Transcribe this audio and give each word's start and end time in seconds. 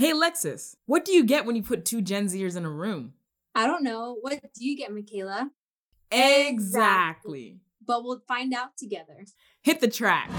Hey, 0.00 0.10
Alexis, 0.12 0.76
what 0.86 1.04
do 1.04 1.10
you 1.10 1.24
get 1.24 1.44
when 1.44 1.56
you 1.56 1.62
put 1.64 1.84
two 1.84 2.00
Gen 2.00 2.26
Zers 2.26 2.56
in 2.56 2.64
a 2.64 2.70
room? 2.70 3.14
I 3.56 3.66
don't 3.66 3.82
know. 3.82 4.16
What 4.20 4.38
do 4.54 4.64
you 4.64 4.76
get, 4.76 4.92
Mikayla? 4.92 5.50
Exactly. 6.12 7.56
But 7.84 8.04
we'll 8.04 8.22
find 8.28 8.54
out 8.54 8.76
together. 8.76 9.24
Hit 9.64 9.80
the 9.80 9.88
track. 9.88 10.30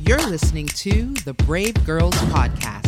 You're 0.00 0.26
listening 0.28 0.66
to 0.66 1.14
the 1.24 1.34
Brave 1.34 1.86
Girls 1.86 2.16
Podcast. 2.32 2.85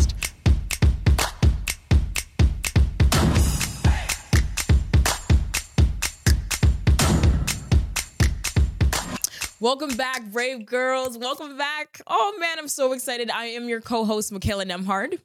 Welcome 9.61 9.97
back, 9.97 10.23
brave 10.31 10.65
girls. 10.65 11.17
Welcome 11.17 11.57
back. 11.57 12.01
Oh 12.07 12.33
man, 12.39 12.57
I'm 12.57 12.69
so 12.69 12.93
excited. 12.93 13.29
I 13.29 13.47
am 13.47 13.67
your 13.67 13.81
co-host, 13.81 14.31
Mikayla 14.31 14.63
Nemhard. 14.63 15.19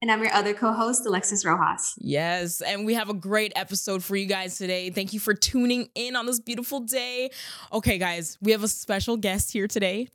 And 0.00 0.08
I'm 0.08 0.22
your 0.22 0.32
other 0.32 0.54
co-host, 0.54 1.04
Alexis 1.04 1.44
Rojas. 1.44 1.94
Yes, 1.98 2.60
and 2.60 2.86
we 2.86 2.94
have 2.94 3.08
a 3.08 3.14
great 3.14 3.52
episode 3.56 4.04
for 4.04 4.14
you 4.14 4.26
guys 4.26 4.56
today. 4.56 4.90
Thank 4.90 5.12
you 5.12 5.18
for 5.18 5.34
tuning 5.34 5.88
in 5.96 6.14
on 6.14 6.26
this 6.26 6.38
beautiful 6.38 6.78
day. 6.78 7.30
Okay, 7.72 7.98
guys, 7.98 8.38
we 8.40 8.52
have 8.52 8.62
a 8.62 8.68
special 8.68 9.16
guest 9.16 9.52
here 9.52 9.66
today. 9.66 10.06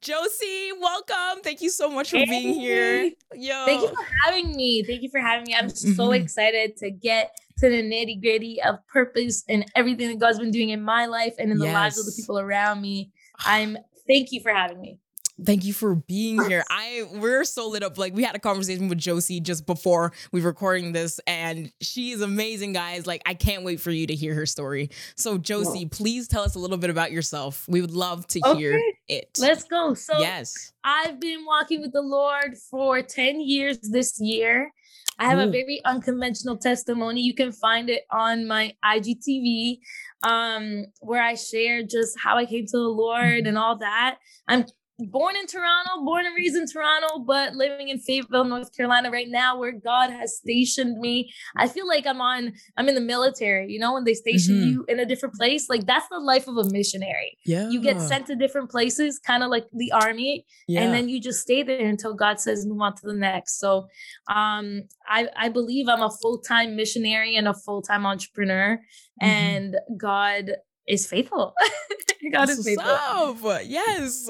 Josie, 0.00 0.70
welcome. 0.80 1.42
Thank 1.42 1.62
you 1.62 1.70
so 1.70 1.90
much 1.90 2.10
for 2.10 2.18
hey. 2.18 2.26
being 2.26 2.54
here. 2.54 3.10
Yo. 3.34 3.64
Thank 3.66 3.82
you 3.82 3.88
for 3.88 4.06
having 4.24 4.54
me. 4.54 4.84
Thank 4.84 5.02
you 5.02 5.10
for 5.10 5.18
having 5.18 5.46
me. 5.48 5.54
I'm 5.56 5.66
mm-hmm. 5.66 5.94
so 5.94 6.12
excited 6.12 6.76
to 6.76 6.92
get 6.92 7.36
to 7.58 7.68
the 7.68 7.82
nitty 7.82 8.20
gritty 8.20 8.60
of 8.62 8.76
purpose 8.88 9.44
and 9.48 9.64
everything 9.74 10.08
that 10.08 10.18
God's 10.18 10.38
been 10.38 10.50
doing 10.50 10.70
in 10.70 10.82
my 10.82 11.06
life 11.06 11.34
and 11.38 11.50
in 11.50 11.58
the 11.58 11.66
yes. 11.66 11.74
lives 11.74 11.98
of 11.98 12.06
the 12.06 12.12
people 12.20 12.38
around 12.38 12.80
me. 12.80 13.12
I'm 13.44 13.76
thank 14.06 14.32
you 14.32 14.40
for 14.40 14.52
having 14.52 14.80
me. 14.80 14.98
Thank 15.42 15.64
you 15.64 15.72
for 15.72 15.96
being 15.96 16.44
here. 16.48 16.62
I 16.70 17.08
we're 17.14 17.44
so 17.44 17.68
lit 17.68 17.82
up. 17.82 17.98
Like 17.98 18.14
we 18.14 18.22
had 18.22 18.36
a 18.36 18.38
conversation 18.38 18.88
with 18.88 18.98
Josie 18.98 19.40
just 19.40 19.66
before 19.66 20.12
we 20.30 20.40
were 20.40 20.48
recording 20.48 20.92
this, 20.92 21.18
and 21.26 21.72
she 21.80 22.12
is 22.12 22.20
amazing, 22.20 22.72
guys. 22.72 23.04
Like 23.04 23.20
I 23.26 23.34
can't 23.34 23.64
wait 23.64 23.80
for 23.80 23.90
you 23.90 24.06
to 24.06 24.14
hear 24.14 24.32
her 24.34 24.46
story. 24.46 24.90
So 25.16 25.36
Josie, 25.36 25.86
please 25.86 26.28
tell 26.28 26.44
us 26.44 26.54
a 26.54 26.60
little 26.60 26.76
bit 26.76 26.90
about 26.90 27.10
yourself. 27.10 27.66
We 27.68 27.80
would 27.80 27.90
love 27.90 28.28
to 28.28 28.40
okay. 28.46 28.58
hear 28.58 28.80
it. 29.08 29.36
Let's 29.40 29.64
go. 29.64 29.94
So 29.94 30.20
yes, 30.20 30.72
I've 30.84 31.18
been 31.18 31.44
walking 31.44 31.80
with 31.80 31.92
the 31.92 32.02
Lord 32.02 32.56
for 32.70 33.02
10 33.02 33.40
years 33.40 33.78
this 33.80 34.20
year. 34.20 34.70
I 35.18 35.26
have 35.26 35.38
Ooh. 35.38 35.48
a 35.48 35.50
very 35.50 35.80
unconventional 35.84 36.56
testimony. 36.56 37.20
You 37.20 37.34
can 37.34 37.52
find 37.52 37.88
it 37.88 38.02
on 38.10 38.46
my 38.46 38.74
IGTV, 38.84 39.78
um, 40.22 40.86
where 41.00 41.22
I 41.22 41.34
share 41.34 41.82
just 41.82 42.18
how 42.22 42.36
I 42.36 42.46
came 42.46 42.66
to 42.66 42.76
the 42.76 42.88
Lord 42.88 43.46
and 43.46 43.58
all 43.58 43.78
that. 43.78 44.18
I'm 44.48 44.66
born 44.98 45.36
in 45.36 45.46
Toronto, 45.46 46.04
born 46.04 46.24
and 46.24 46.36
raised 46.36 46.54
in 46.56 46.66
Toronto, 46.66 47.18
but 47.26 47.54
living 47.54 47.88
in 47.88 47.98
Fayetteville, 47.98 48.44
North 48.44 48.74
Carolina 48.76 49.10
right 49.10 49.28
now, 49.28 49.58
where 49.58 49.72
God 49.72 50.10
has 50.10 50.36
stationed 50.36 51.00
me. 51.00 51.32
I 51.56 51.66
feel 51.66 51.88
like 51.88 52.06
I'm 52.06 52.20
on, 52.20 52.52
I'm 52.76 52.88
in 52.88 52.94
the 52.94 53.00
military, 53.00 53.72
you 53.72 53.80
know, 53.80 53.94
when 53.94 54.04
they 54.04 54.14
station 54.14 54.54
mm-hmm. 54.54 54.68
you 54.68 54.84
in 54.88 55.00
a 55.00 55.04
different 55.04 55.34
place. 55.34 55.68
Like 55.68 55.86
that's 55.86 56.08
the 56.08 56.20
life 56.20 56.46
of 56.46 56.56
a 56.56 56.70
missionary. 56.70 57.36
Yeah. 57.44 57.68
You 57.70 57.80
get 57.80 58.00
sent 58.00 58.26
to 58.28 58.36
different 58.36 58.70
places, 58.70 59.18
kind 59.18 59.42
of 59.42 59.50
like 59.50 59.66
the 59.72 59.90
army, 59.90 60.46
yeah. 60.68 60.82
and 60.82 60.94
then 60.94 61.08
you 61.08 61.20
just 61.20 61.40
stay 61.40 61.62
there 61.62 61.86
until 61.86 62.14
God 62.14 62.38
says 62.38 62.64
move 62.64 62.80
on 62.80 62.94
to 62.94 63.06
the 63.06 63.14
next. 63.14 63.58
So 63.58 63.88
um 64.28 64.82
I, 65.08 65.28
I 65.36 65.48
believe 65.48 65.88
I'm 65.88 66.02
a 66.02 66.10
full-time 66.10 66.76
missionary 66.76 67.36
and 67.36 67.48
a 67.48 67.54
full-time 67.54 68.06
entrepreneur. 68.06 68.76
Mm-hmm. 69.20 69.26
And 69.26 69.76
God 69.96 70.52
is 70.86 71.06
faithful. 71.06 71.54
God 72.32 72.48
is 72.48 72.64
faithful. 72.64 72.90
Up. 72.90 73.60
Yes. 73.64 74.28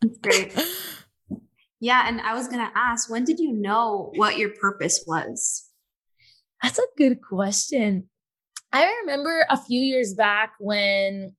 That's 0.00 0.18
great. 0.18 0.54
Yeah, 1.82 2.06
and 2.06 2.20
I 2.20 2.34
was 2.34 2.46
gonna 2.46 2.70
ask, 2.74 3.10
when 3.10 3.24
did 3.24 3.40
you 3.40 3.52
know 3.52 4.12
what 4.16 4.36
your 4.36 4.50
purpose 4.50 5.02
was? 5.06 5.66
That's 6.62 6.78
a 6.78 6.84
good 6.98 7.22
question. 7.22 8.10
I 8.70 8.86
remember 9.00 9.46
a 9.48 9.56
few 9.56 9.80
years 9.80 10.12
back 10.12 10.52
when, 10.60 11.34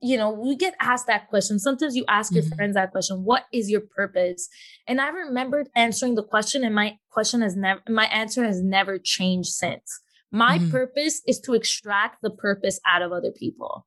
you 0.00 0.16
know, 0.16 0.30
we 0.30 0.56
get 0.56 0.74
asked 0.80 1.08
that 1.08 1.28
question. 1.28 1.58
Sometimes 1.58 1.96
you 1.96 2.04
ask 2.08 2.32
your 2.32 2.44
mm-hmm. 2.44 2.54
friends 2.54 2.74
that 2.74 2.92
question, 2.92 3.24
what 3.24 3.46
is 3.52 3.68
your 3.68 3.82
purpose? 3.82 4.48
And 4.86 5.00
I 5.00 5.08
remembered 5.08 5.68
answering 5.74 6.14
the 6.14 6.22
question, 6.22 6.64
and 6.64 6.74
my 6.74 6.96
question 7.10 7.42
has 7.42 7.56
never, 7.56 7.80
my 7.88 8.06
answer 8.06 8.44
has 8.44 8.62
never 8.62 8.96
changed 8.96 9.50
since. 9.50 10.00
My 10.30 10.58
mm-hmm. 10.58 10.70
purpose 10.70 11.22
is 11.26 11.40
to 11.40 11.54
extract 11.54 12.22
the 12.22 12.30
purpose 12.30 12.80
out 12.86 13.02
of 13.02 13.12
other 13.12 13.32
people. 13.32 13.86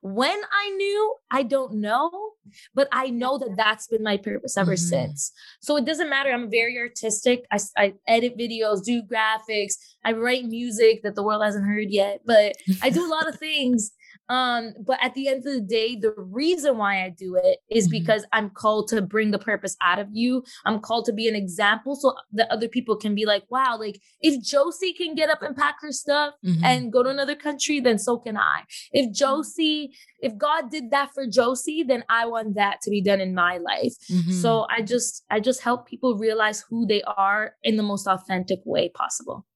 When 0.00 0.38
I 0.52 0.70
knew, 0.70 1.14
I 1.30 1.42
don't 1.42 1.80
know, 1.80 2.32
but 2.74 2.88
I 2.92 3.10
know 3.10 3.38
that 3.38 3.56
that's 3.56 3.88
been 3.88 4.02
my 4.02 4.16
purpose 4.16 4.56
ever 4.56 4.74
mm-hmm. 4.74 4.88
since. 4.88 5.32
So 5.60 5.76
it 5.76 5.84
doesn't 5.84 6.08
matter. 6.08 6.30
I'm 6.30 6.50
very 6.50 6.78
artistic. 6.78 7.44
I, 7.50 7.58
I 7.76 7.94
edit 8.06 8.38
videos, 8.38 8.84
do 8.84 9.02
graphics, 9.02 9.74
I 10.04 10.12
write 10.12 10.44
music 10.44 11.02
that 11.02 11.16
the 11.16 11.22
world 11.24 11.42
hasn't 11.42 11.66
heard 11.66 11.90
yet, 11.90 12.20
but 12.24 12.54
I 12.80 12.90
do 12.90 13.04
a 13.04 13.10
lot 13.10 13.28
of 13.28 13.36
things 13.38 13.90
um, 14.28 14.74
but 14.84 14.98
at 15.02 15.14
the 15.14 15.28
end 15.28 15.38
of 15.38 15.44
the 15.54 15.60
day, 15.60 15.96
the 15.96 16.14
reason 16.16 16.78
why 16.78 17.04
I 17.04 17.10
do 17.10 17.36
it 17.36 17.58
is 17.70 17.86
mm-hmm. 17.86 17.98
because 17.98 18.26
I'm 18.32 18.50
called 18.50 18.88
to 18.88 19.02
bring 19.02 19.30
the 19.30 19.38
purpose 19.38 19.76
out 19.80 19.98
of 19.98 20.08
you. 20.12 20.42
I'm 20.64 20.80
called 20.80 21.04
to 21.06 21.12
be 21.12 21.28
an 21.28 21.36
example 21.36 21.94
so 21.96 22.14
that 22.32 22.50
other 22.50 22.68
people 22.68 22.96
can 22.96 23.14
be 23.14 23.24
like, 23.24 23.44
wow, 23.50 23.76
like 23.78 24.00
if 24.20 24.42
Josie 24.42 24.92
can 24.92 25.14
get 25.14 25.30
up 25.30 25.42
and 25.42 25.56
pack 25.56 25.76
her 25.80 25.92
stuff 25.92 26.34
mm-hmm. 26.44 26.64
and 26.64 26.92
go 26.92 27.02
to 27.02 27.08
another 27.08 27.36
country, 27.36 27.80
then 27.80 27.98
so 27.98 28.18
can 28.18 28.36
I. 28.36 28.62
If 28.92 29.14
Josie, 29.14 29.92
if 30.20 30.36
God 30.36 30.70
did 30.70 30.90
that 30.90 31.10
for 31.14 31.26
Josie, 31.26 31.84
then 31.84 32.04
I 32.08 32.26
want 32.26 32.56
that 32.56 32.80
to 32.82 32.90
be 32.90 33.00
done 33.00 33.20
in 33.20 33.34
my 33.34 33.58
life. 33.58 33.94
Mm-hmm. 34.10 34.32
So 34.32 34.66
I 34.68 34.82
just 34.82 35.24
I 35.30 35.40
just 35.40 35.62
help 35.62 35.86
people 35.86 36.16
realize 36.16 36.64
who 36.68 36.86
they 36.86 37.02
are 37.02 37.54
in 37.62 37.76
the 37.76 37.82
most 37.82 38.06
authentic 38.06 38.60
way 38.64 38.88
possible. 38.88 39.46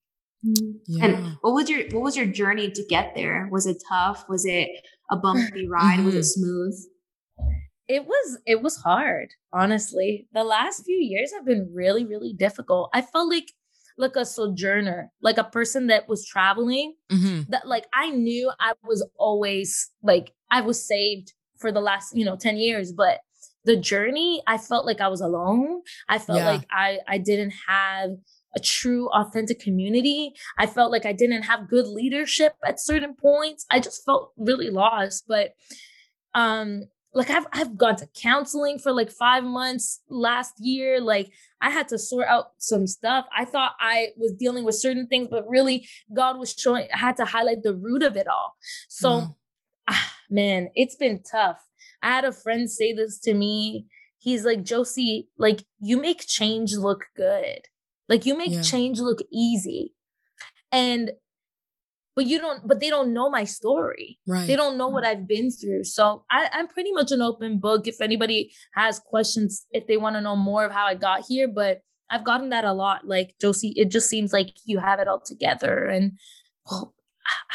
Mm-hmm. 0.47 0.71
Yeah. 0.87 1.05
And 1.05 1.37
what 1.43 1.55
was 1.55 1.69
your 1.69 1.83
what 1.91 2.03
was 2.03 2.17
your 2.17 2.27
journey 2.27 2.71
to 2.71 2.85
get 2.89 3.15
there? 3.15 3.49
Was 3.51 3.67
it 3.67 3.83
tough? 3.89 4.25
Was 4.29 4.45
it 4.45 4.69
a 5.11 5.17
bumpy 5.17 5.69
ride? 5.71 5.99
Mm-hmm. 5.99 6.07
Was 6.07 6.15
it 6.15 6.19
mm-hmm. 6.19 6.41
smooth? 6.41 6.75
It 7.89 8.07
was 8.07 8.39
it 8.47 8.63
was 8.63 8.77
hard, 8.77 9.31
honestly. 9.53 10.29
The 10.33 10.45
last 10.45 10.85
few 10.85 10.97
years 10.97 11.33
have 11.33 11.45
been 11.45 11.71
really 11.75 12.05
really 12.05 12.33
difficult. 12.33 12.91
I 12.95 13.03
felt 13.03 13.31
like 13.31 13.53
like 13.99 14.17
a 14.17 14.25
sojourner, 14.25 15.13
like 15.21 15.39
a 15.39 15.45
person 15.45 15.89
that 15.89 16.09
was 16.09 16.27
traveling. 16.27 16.95
Mm-hmm. 17.13 17.51
That 17.51 17.67
like 17.67 17.87
I 17.93 18.11
knew 18.11 18.51
I 18.59 18.73
was 18.83 19.07
always 19.19 19.91
like 20.03 20.33
I 20.51 20.63
was 20.63 20.87
saved 20.87 21.35
for 21.59 21.71
the 21.71 21.81
last, 21.81 22.17
you 22.17 22.25
know, 22.25 22.37
10 22.37 22.57
years, 22.57 22.93
but 22.93 23.21
the 23.65 23.77
journey, 23.77 24.43
I 24.47 24.57
felt 24.57 24.87
like 24.87 25.03
I 25.03 25.09
was 25.09 25.21
alone. 25.21 25.83
I 26.09 26.19
felt 26.19 26.39
yeah. 26.39 26.51
like 26.51 26.67
I 26.71 26.99
I 27.07 27.19
didn't 27.19 27.53
have 27.69 28.11
a 28.55 28.61
true 28.61 29.09
authentic 29.11 29.61
community 29.61 30.33
i 30.59 30.67
felt 30.67 30.91
like 30.91 31.07
i 31.07 31.13
didn't 31.13 31.43
have 31.43 31.69
good 31.69 31.87
leadership 31.87 32.55
at 32.65 32.81
certain 32.81 33.15
points 33.15 33.65
i 33.71 33.79
just 33.79 34.05
felt 34.05 34.33
really 34.37 34.71
lost 34.71 35.25
but 35.29 35.53
um 36.35 36.83
like 37.13 37.31
I've 37.31 37.47
I've 37.53 37.77
gone 37.77 37.97
to 37.97 38.09
counseling 38.15 38.79
for 38.79 38.93
like 38.93 39.11
5 39.11 39.45
months 39.45 40.01
last 40.09 40.55
year 40.59 41.01
like 41.01 41.33
I 41.61 41.71
had 41.71 41.89
to 41.89 41.99
sort 41.99 42.29
out 42.29 42.53
some 42.59 42.87
stuff. 42.87 43.27
I 43.37 43.45
thought 43.45 43.73
I 43.81 44.09
was 44.17 44.33
dealing 44.33 44.65
with 44.65 44.77
certain 44.77 45.07
things 45.07 45.29
but 45.31 45.49
really 45.49 45.89
God 46.15 46.39
was 46.39 46.53
showing 46.53 46.89
I 46.95 46.99
had 46.99 47.17
to 47.17 47.25
highlight 47.25 47.63
the 47.63 47.75
root 47.75 48.03
of 48.03 48.17
it 48.17 48.29
all. 48.29 48.55
So 48.89 49.09
mm. 49.09 49.35
ah, 49.89 50.15
man, 50.31 50.71
it's 50.75 50.95
been 50.95 51.23
tough. 51.23 51.59
I 52.03 52.09
had 52.09 52.25
a 52.25 52.33
friend 52.33 52.71
say 52.71 52.93
this 52.93 53.19
to 53.21 53.35
me. 53.35 53.87
He's 54.19 54.45
like, 54.45 54.63
"Josie, 54.63 55.29
like 55.39 55.65
you 55.81 56.01
make 56.01 56.27
change 56.27 56.75
look 56.75 57.07
good." 57.17 57.63
Like 58.11 58.27
you 58.27 58.37
make 58.37 58.51
yeah. 58.51 58.61
change 58.61 58.99
look 58.99 59.21
easy. 59.33 59.95
And 60.73 61.13
but 62.17 62.27
you 62.27 62.39
don't 62.39 62.67
but 62.67 62.81
they 62.81 62.91
don't 62.91 63.15
know 63.15 63.31
my 63.31 63.45
story. 63.45 64.19
Right. 64.27 64.47
they 64.47 64.57
don't 64.57 64.77
know 64.77 64.89
what 64.89 65.07
i've 65.07 65.27
been 65.27 65.51
through. 65.51 65.85
So 65.85 66.25
I, 66.31 66.51
i'm 66.53 66.67
pretty 66.67 66.93
much 66.93 67.13
an 67.13 67.23
open 67.23 67.61
book. 67.61 67.87
If 67.87 68.01
anybody 68.01 68.53
has 68.75 68.99
questions 68.99 69.65
if 69.71 69.87
they 69.87 69.97
want 69.97 70.17
to 70.17 70.21
know 70.21 70.37
more 70.37 70.65
of 70.65 70.73
how 70.73 70.87
i 70.87 70.95
got 70.95 71.25
here 71.29 71.49
but 71.49 71.81
i've 72.11 72.25
gotten 72.25 72.51
that 72.51 72.65
a 72.65 72.73
lot. 72.73 73.07
Like 73.07 73.37
josie 73.41 73.73
it 73.77 73.91
just 73.91 74.11
seems 74.11 74.33
like 74.33 74.51
you 74.67 74.81
have 74.81 74.99
it 74.99 75.09
all 75.09 75.23
together. 75.25 75.87
And 75.87 76.19
well 76.69 76.95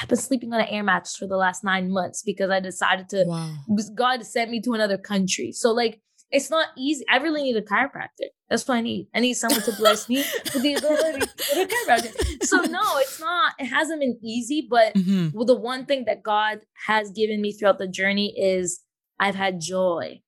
i've 0.02 0.08
been 0.08 0.18
sleeping 0.18 0.54
on 0.54 0.62
an 0.62 0.68
air 0.68 0.84
mattress 0.84 1.18
for 1.18 1.28
the 1.28 1.36
last 1.36 1.64
nine 1.66 1.92
months 1.92 2.24
because 2.24 2.50
i 2.50 2.62
decided 2.62 3.10
to 3.10 3.26
wow. 3.28 3.56
god 3.94 4.26
sent 4.26 4.50
me 4.52 4.62
to 4.62 4.72
another 4.72 4.98
country. 4.98 5.52
So 5.52 5.72
like 5.72 6.00
it's 6.32 6.50
not 6.50 6.68
easy. 6.78 7.06
I 7.10 7.18
really 7.18 7.44
need 7.44 7.56
a 7.56 7.62
chiropractor. 7.62 8.28
That's 8.50 8.68
what 8.68 8.76
I 8.76 8.82
need. 8.82 9.08
I 9.14 9.20
need 9.20 9.36
someone 9.36 9.62
to 9.62 9.72
bless 9.74 10.10
me 10.10 10.18
with 10.54 10.62
the 10.62 10.74
ability 10.74 11.20
to 11.20 11.62
a 11.62 11.68
chiropractor. 11.68 12.44
So 12.44 12.58
no, 12.62 12.82
it's 12.98 13.20
not. 13.20 13.54
It 13.60 13.66
hasn't 13.66 14.02
been 14.02 14.18
easy, 14.24 14.68
but 14.70 14.94
mm-hmm. 14.96 15.30
well, 15.36 15.46
the 15.46 15.56
one 15.56 15.86
thing 15.86 16.06
that 16.06 16.24
God 16.24 16.62
has 16.88 17.12
given 17.12 17.42
me 17.42 17.54
throughout 17.54 17.78
the 17.78 17.88
journey 17.88 18.34
is 18.38 18.82
I've 19.20 19.36
had 19.36 19.62
joy. 19.62 20.22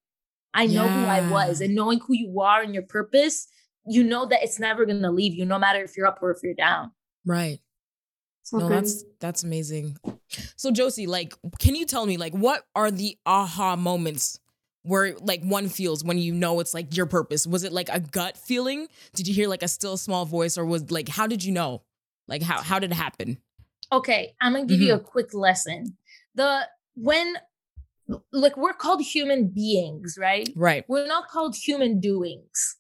I 0.54 0.68
know 0.68 0.86
yeah. 0.86 1.02
who 1.02 1.06
I 1.06 1.30
was, 1.32 1.62
and 1.62 1.76
knowing 1.76 2.00
who 2.00 2.14
you 2.14 2.40
are 2.42 2.62
and 2.62 2.74
your 2.74 2.84
purpose, 2.84 3.48
you 3.86 4.04
know 4.04 4.26
that 4.26 4.44
it's 4.44 4.60
never 4.60 4.86
going 4.86 5.02
to 5.02 5.12
leave 5.12 5.34
you, 5.34 5.46
no 5.46 5.60
matter 5.60 5.84
if 5.84 5.96
you're 5.96 6.08
up 6.08 6.20
or 6.22 6.32
if 6.32 6.38
you're 6.42 6.56
down. 6.56 6.92
Right. 7.26 7.60
So 8.44 8.60
no, 8.60 8.70
that's 8.70 9.04
that's 9.20 9.44
amazing. 9.44 9.98
So 10.56 10.72
Josie, 10.72 11.06
like, 11.06 11.34
can 11.60 11.76
you 11.76 11.86
tell 11.86 12.06
me 12.06 12.16
like 12.16 12.34
what 12.34 12.64
are 12.76 12.90
the 12.90 13.18
aha 13.26 13.76
moments 13.76 14.40
where 14.88 15.16
like 15.18 15.44
one 15.44 15.70
feels 15.70 16.04
when 16.04 16.18
you 16.18 16.34
know 16.34 16.60
it's 16.60 16.74
like 16.74 16.96
your 16.96 17.06
purpose? 17.06 17.46
Was 17.46 17.64
it 17.64 17.72
like 17.72 17.90
a 17.90 18.00
gut 18.00 18.38
feeling? 18.38 18.88
Did 19.14 19.28
you 19.28 19.34
hear 19.34 19.48
like 19.48 19.64
a 19.64 19.68
still 19.68 19.98
small 19.98 20.26
voice, 20.26 20.58
or 20.58 20.66
was 20.66 20.90
like 20.92 21.10
how 21.10 21.28
did 21.28 21.44
you 21.44 21.52
know? 21.52 21.84
Like 22.28 22.42
how 22.42 22.62
how 22.62 22.80
did 22.80 22.92
it 22.92 22.96
happen? 22.96 23.38
Okay, 23.92 24.34
I'm 24.42 24.54
gonna 24.54 24.66
give 24.66 24.82
you 24.82 24.94
mm-hmm. 24.94 25.06
a 25.06 25.08
quick 25.08 25.34
lesson. 25.34 25.98
The 26.36 26.68
when 26.96 27.36
like 28.32 28.58
we're 28.58 28.74
called 28.74 29.02
human 29.02 29.48
beings, 29.48 30.18
right? 30.20 30.50
Right. 30.56 30.86
We're 30.88 31.08
not 31.08 31.28
called 31.28 31.56
human 31.56 32.00
doings. 32.00 32.78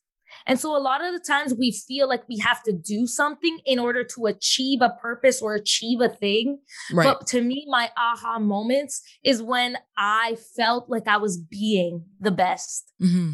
And 0.48 0.60
so 0.60 0.76
a 0.76 0.80
lot 0.80 1.04
of 1.04 1.14
the 1.14 1.20
times 1.20 1.54
we 1.54 1.72
feel 1.72 2.08
like 2.08 2.28
we 2.30 2.38
have 2.38 2.64
to 2.64 2.72
do 2.72 3.06
something 3.06 3.60
in 3.66 3.80
order 3.80 4.04
to 4.16 4.26
achieve 4.28 4.80
a 4.82 4.92
purpose 5.02 5.42
or 5.42 5.54
achieve 5.56 6.00
a 6.02 6.08
thing. 6.10 6.60
Right. 6.94 7.04
But 7.20 7.28
to 7.28 7.42
me, 7.42 7.66
my 7.70 7.92
aha 7.98 8.40
moments 8.40 9.02
is 9.24 9.42
when 9.44 9.78
I 9.98 10.38
felt 10.56 10.90
like 10.90 11.08
I 11.08 11.18
was 11.18 11.38
being 11.38 12.06
the 12.20 12.32
best. 12.32 12.92
hmm 13.00 13.32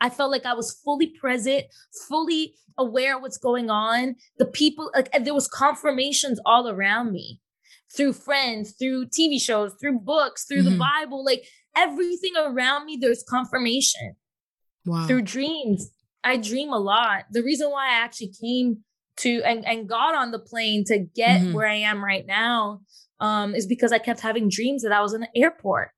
I 0.00 0.10
felt 0.10 0.30
like 0.30 0.46
I 0.46 0.54
was 0.54 0.80
fully 0.84 1.08
present, 1.08 1.64
fully 2.06 2.54
aware 2.78 3.16
of 3.16 3.22
what's 3.22 3.36
going 3.36 3.68
on. 3.68 4.14
The 4.38 4.46
people, 4.46 4.92
like 4.94 5.10
there 5.24 5.34
was 5.34 5.48
confirmations 5.48 6.38
all 6.46 6.68
around 6.68 7.10
me 7.10 7.40
through 7.96 8.12
friends, 8.12 8.76
through 8.78 9.06
TV 9.06 9.40
shows, 9.42 9.74
through 9.80 9.98
books, 9.98 10.44
through 10.44 10.62
the 10.62 10.70
Mhm. 10.70 10.78
Bible, 10.78 11.24
like 11.24 11.48
everything 11.74 12.34
around 12.36 12.84
me, 12.86 12.96
there's 13.00 13.24
confirmation 13.28 14.14
Wow. 14.86 15.08
through 15.08 15.22
dreams. 15.22 15.90
I 16.24 16.36
dream 16.36 16.72
a 16.72 16.78
lot. 16.78 17.24
The 17.30 17.42
reason 17.42 17.70
why 17.70 17.88
I 17.88 17.94
actually 18.04 18.32
came 18.40 18.84
to 19.18 19.42
and, 19.44 19.64
and 19.66 19.88
got 19.88 20.14
on 20.14 20.30
the 20.30 20.38
plane 20.38 20.84
to 20.86 20.98
get 20.98 21.40
Mhm. 21.40 21.52
where 21.52 21.66
I 21.66 21.74
am 21.76 22.04
right 22.04 22.26
now 22.26 22.80
um, 23.20 23.54
is 23.54 23.66
because 23.66 23.92
I 23.92 23.98
kept 23.98 24.20
having 24.20 24.48
dreams 24.48 24.82
that 24.82 24.92
I 24.92 25.00
was 25.00 25.12
in 25.14 25.22
an 25.24 25.28
airport 25.34 25.90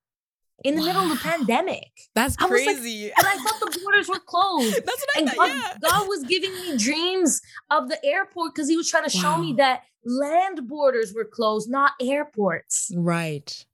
in 0.65 0.75
the 0.77 0.83
middle 0.83 1.03
of 1.03 1.09
the 1.11 1.17
pandemic. 1.17 1.89
That's 2.15 2.37
I 2.39 2.45
was 2.47 2.65
like- 2.65 2.77
crazy. 2.77 3.07
And 3.07 3.27
I 3.27 3.37
thought 3.37 3.61
the 3.61 3.79
borders 3.83 4.09
were 4.09 4.19
closed. 4.27 4.75
That's 4.75 5.01
what 5.03 5.17
I 5.17 5.21
And 5.21 5.29
thought. 5.29 5.37
God, 5.37 5.49
yeah. 5.83 5.89
God 5.91 6.09
was 6.09 6.25
giving 6.25 6.53
me 6.55 6.77
dreams 6.79 7.41
of 7.71 7.89
the 7.89 8.03
airport 8.05 8.55
because 8.55 8.69
he 8.69 8.77
was 8.77 8.89
trying 8.91 9.05
to 9.05 9.11
show 9.11 9.37
me 9.37 9.55
that 9.55 9.83
land 10.05 10.67
borders 10.69 11.13
were 11.15 11.25
closed, 11.27 11.71
not 11.71 11.93
airports. 12.01 12.91
Right. 12.97 13.65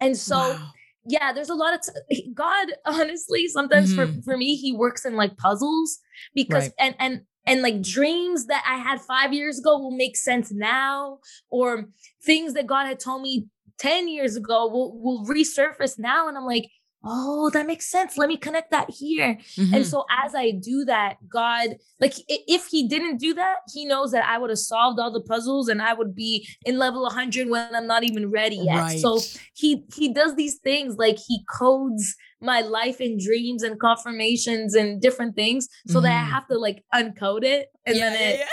And 0.00 0.16
so, 0.16 0.36
Wow. 0.38 0.70
Yeah, 1.06 1.32
there's 1.32 1.48
a 1.50 1.54
lot 1.54 1.74
of 1.74 1.80
t- 1.82 2.32
God. 2.34 2.68
Honestly, 2.86 3.48
sometimes 3.48 3.92
for 3.94 4.06
Mhm. 4.06 4.24
for 4.24 4.36
me, 4.36 4.56
He 4.56 4.72
works 4.72 5.04
in 5.04 5.14
like 5.16 5.36
puzzles 5.36 5.98
because 6.34 6.64
Right. 6.64 6.72
and 6.78 6.94
and 6.98 7.20
and 7.46 7.62
like 7.62 7.80
dreams 7.82 8.46
that 8.46 8.62
I 8.68 8.76
had 8.78 9.00
five 9.00 9.32
years 9.32 9.58
ago 9.58 9.78
will 9.78 9.96
make 9.96 10.16
sense 10.16 10.52
now, 10.52 11.18
or 11.50 11.88
things 12.24 12.54
that 12.54 12.66
God 12.66 12.86
had 12.86 13.00
told 13.00 13.22
me 13.22 13.46
ten 13.78 14.08
years 14.08 14.36
ago 14.36 14.68
will 14.68 14.98
will 15.00 15.24
resurface 15.26 15.98
now, 15.98 16.28
and 16.28 16.36
I'm 16.36 16.44
like. 16.46 16.70
Oh, 17.02 17.48
that 17.50 17.66
makes 17.66 17.86
sense. 17.86 18.18
Let 18.18 18.28
me 18.28 18.36
connect 18.36 18.70
that 18.72 18.90
here. 18.90 19.38
Mhm. 19.56 19.74
And 19.76 19.86
so 19.86 20.04
as 20.24 20.34
I 20.34 20.50
do 20.50 20.84
that, 20.84 21.16
God, 21.28 21.76
like 21.98 22.12
if 22.28 22.66
he 22.66 22.86
didn't 22.86 23.16
do 23.16 23.32
that, 23.34 23.56
he 23.72 23.86
knows 23.86 24.12
that 24.12 24.26
I 24.28 24.36
would 24.36 24.50
have 24.50 24.58
solved 24.58 25.00
all 25.00 25.10
the 25.10 25.22
puzzles 25.22 25.68
and 25.68 25.80
I 25.80 25.94
would 25.94 26.14
be 26.14 26.46
in 26.66 26.78
level 26.78 27.06
100 27.06 27.48
when 27.48 27.74
I'm 27.74 27.86
not 27.86 28.04
even 28.04 28.30
ready 28.30 28.56
yet. 28.56 29.00
So 29.00 29.18
he 29.54 29.84
he 29.94 30.12
does 30.12 30.34
these 30.36 30.56
things 30.58 30.96
like 30.98 31.16
he 31.26 31.42
codes 31.50 32.14
my 32.42 32.60
life 32.60 33.00
in 33.00 33.18
dreams 33.18 33.62
and 33.62 33.80
confirmations 33.80 34.74
and 34.74 35.00
different 35.00 35.36
things 35.36 35.68
so 35.88 36.00
that 36.00 36.12
I 36.12 36.24
Mhm. 36.26 36.30
have 36.30 36.46
to 36.48 36.58
like 36.58 36.84
uncode 36.94 37.44
it 37.44 37.68
and 37.86 37.96
yeah, 37.96 38.10
then 38.10 38.14
it 38.30 38.38
yeah, 38.40 38.46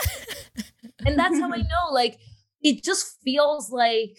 yeah. 0.56 0.62
and 1.06 1.18
that's 1.18 1.38
how 1.38 1.52
I 1.52 1.56
know 1.74 1.92
like 1.92 2.18
it 2.62 2.82
just 2.82 3.18
feels 3.22 3.70
like 3.70 4.16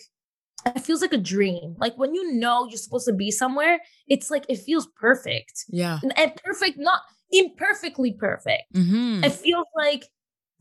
it 0.65 0.81
feels 0.81 1.01
like 1.01 1.13
a 1.13 1.17
dream. 1.17 1.75
Like 1.77 1.97
when 1.97 2.13
you 2.13 2.33
know 2.33 2.67
you're 2.67 2.77
supposed 2.77 3.07
to 3.07 3.13
be 3.13 3.31
somewhere, 3.31 3.79
it's 4.07 4.29
like 4.29 4.45
it 4.50 4.57
feels 4.57 4.88
perfect. 5.00 5.65
yeah. 5.69 6.00
And, 6.01 6.17
and 6.17 6.35
perfect, 6.44 6.77
not 6.77 7.01
imperfectly 7.31 8.13
perfect. 8.13 8.73
Mm-hmm. 8.73 9.23
It 9.23 9.31
feels 9.33 9.67
like 9.75 10.06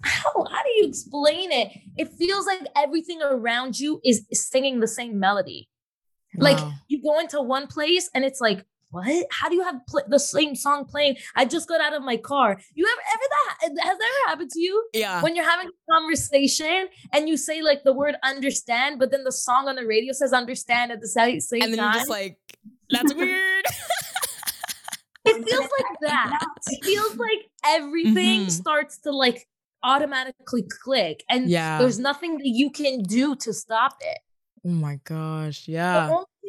how 0.02 0.30
how 0.32 0.62
do 0.62 0.70
you 0.76 0.86
explain 0.86 1.50
it? 1.52 1.72
It 1.96 2.08
feels 2.12 2.46
like 2.46 2.60
everything 2.76 3.20
around 3.22 3.80
you 3.80 4.00
is 4.04 4.26
singing 4.32 4.80
the 4.80 4.88
same 4.88 5.18
melody. 5.18 5.68
Like 6.36 6.58
you 6.88 7.02
go 7.02 7.18
into 7.18 7.40
one 7.42 7.66
place 7.66 8.08
and 8.14 8.24
it's 8.24 8.40
like, 8.40 8.64
what? 8.90 9.26
How 9.31 9.49
do 9.49 9.55
you 9.55 9.64
have 9.64 9.81
pl- 9.87 10.05
the 10.08 10.19
same 10.19 10.55
song 10.55 10.85
playing? 10.87 11.17
I 11.37 11.44
just 11.44 11.69
got 11.69 11.81
out 11.81 11.94
of 11.94 12.02
my 12.02 12.17
car. 12.17 12.58
You 12.75 12.87
ever 12.87 13.02
ever 13.14 13.23
that 13.31 13.69
has 13.69 13.73
that 13.76 13.87
ever 13.87 14.29
happened 14.31 14.50
to 14.50 14.61
you? 14.61 14.88
yeah. 14.94 15.23
When 15.23 15.37
you're 15.37 15.44
having 15.49 15.69
a 15.69 15.93
conversation 15.93 16.88
and 17.12 17.29
you 17.29 17.37
say 17.37 17.61
like 17.62 17.85
the 17.85 17.93
word 17.93 18.17
understand, 18.23 18.99
but 18.99 19.11
then 19.11 19.25
the 19.25 19.32
song 19.32 19.69
on 19.69 19.76
the 19.76 19.87
radio 19.87 20.12
says 20.12 20.32
understand 20.32 20.90
at 20.93 21.00
the 21.00 21.08
same, 21.08 21.38
time. 21.40 21.62
and 21.62 21.73
then 21.73 21.79
time. 21.79 21.93
you're 21.93 22.00
just 22.00 22.11
like, 22.11 22.38
that's 22.90 23.14
weird. 23.23 23.64
it 25.25 25.44
feels 25.49 25.69
like 25.79 25.99
that. 26.02 26.46
It 26.70 26.85
feels 26.85 27.17
like 27.17 27.50
everything 27.64 28.46
Mhm. 28.46 28.50
starts 28.50 28.99
to 29.00 29.11
like 29.11 29.46
automatically 29.82 30.64
click 30.82 31.23
and 31.31 31.49
yeah. 31.49 31.79
there's 31.79 31.99
nothing 31.99 32.38
that 32.38 32.49
you 32.49 32.70
can 32.70 33.02
do 33.02 33.37
to 33.37 33.52
stop 33.52 33.96
it. 34.00 34.19
Oh 34.67 34.70
my 34.70 34.99
gosh. 35.05 35.67
The 35.67 35.73
Yeah. 35.73 36.08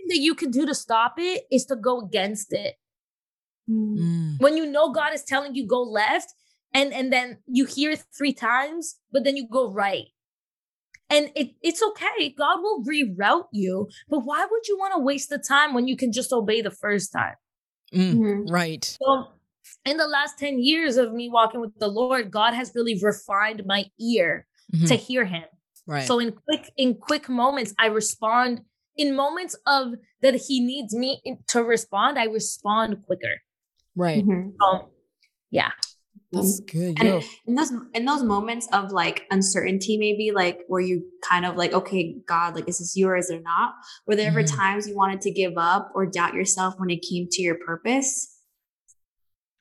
Only 0.10 0.16
thing 0.16 0.22
that 0.22 0.24
you 0.24 0.36
can 0.36 0.52
do 0.52 0.66
to 0.66 0.76
stop 0.76 1.16
it 1.18 1.44
is 1.52 1.66
to 1.66 1.76
go 1.76 2.02
against 2.02 2.54
it. 2.54 2.76
Mm. 3.70 3.98
Mm. 3.98 4.36
When 4.40 4.58
you 4.58 4.66
know 4.66 4.92
God 4.92 5.14
is 5.14 5.24
telling 5.24 5.56
you 5.56 5.68
go 5.68 5.82
left 5.82 6.34
and 6.74 6.94
and 6.94 7.12
then 7.12 7.38
you 7.48 7.66
hear 7.66 7.92
it 7.92 8.04
3 8.18 8.34
times 8.34 9.00
but 9.12 9.24
then 9.24 9.36
you 9.38 9.48
go 9.48 9.72
right. 9.72 10.08
And 11.12 11.32
it, 11.36 11.56
it's 11.64 11.82
okay. 11.82 12.36
God 12.38 12.60
will 12.62 12.84
reroute 12.84 13.48
you. 13.52 13.88
But 14.10 14.20
why 14.20 14.46
would 14.50 14.68
you 14.68 14.78
want 14.78 14.94
to 14.94 15.00
waste 15.00 15.30
the 15.30 15.40
time 15.40 15.74
when 15.74 15.88
you 15.88 15.98
can 15.98 16.12
just 16.12 16.32
obey 16.32 16.62
the 16.62 16.70
first 16.70 17.12
time? 17.12 17.34
Mm. 17.92 18.14
Mhm. 18.14 18.52
Right. 18.52 18.86
So, 18.86 19.26
in 19.86 19.98
the 19.98 20.06
last 20.08 20.38
10 20.38 20.60
years 20.60 20.98
of 20.98 21.12
me 21.14 21.28
walking 21.30 21.62
with 21.62 21.74
the 21.80 21.88
Lord, 21.88 22.30
God 22.30 22.54
has 22.54 22.72
really 22.76 23.00
refined 23.02 23.64
my 23.66 23.86
ear 24.00 24.46
Mhm. 24.72 24.88
to 24.88 24.96
hear 24.96 25.26
him. 25.26 25.46
Right. 25.88 26.06
So 26.08 26.20
in 26.20 26.32
quick 26.32 26.72
in 26.78 26.94
quick 26.94 27.28
moments 27.28 27.74
I 27.80 27.88
respond 27.88 28.62
in 29.00 29.16
moments 29.16 29.56
of 29.66 29.94
that 30.22 30.36
he 30.36 30.60
needs 30.60 30.94
me 30.94 31.22
to 31.48 31.64
respond, 31.64 32.20
I 32.20 32.26
respond 32.26 32.98
quicker. 33.06 33.36
right. 33.96 34.24
Mhm. 34.26 34.54
So, 34.62 34.90
yeah. 35.50 35.72
That's 36.32 36.60
good. 36.60 37.00
And 37.00 37.08
Yo. 37.08 37.22
in 37.48 37.56
those 37.56 37.72
in 37.96 38.06
those 38.06 38.22
moments 38.24 38.68
of 38.72 38.92
like 38.92 39.26
uncertainty, 39.32 39.98
maybe 39.98 40.32
like 40.32 40.60
where 40.68 40.82
you 40.82 41.06
kind 41.28 41.44
of 41.46 41.56
like, 41.56 41.74
okay, 41.74 42.18
God, 42.28 42.56
like 42.56 42.68
is 42.68 42.78
this 42.80 42.96
you 42.96 43.08
or 43.08 43.16
is 43.18 43.30
there 43.30 43.42
not? 43.42 43.74
Were 44.06 44.16
there 44.16 44.28
ever 44.28 44.44
Mhm. 44.44 44.56
times 44.56 44.88
you 44.88 44.96
wanted 44.96 45.22
to 45.22 45.32
give 45.32 45.54
up 45.58 45.92
or 45.96 46.06
doubt 46.06 46.34
yourself 46.36 46.76
when 46.78 46.90
it 46.92 47.02
came 47.10 47.28
to 47.32 47.42
your 47.42 47.56
purpose? 47.56 48.38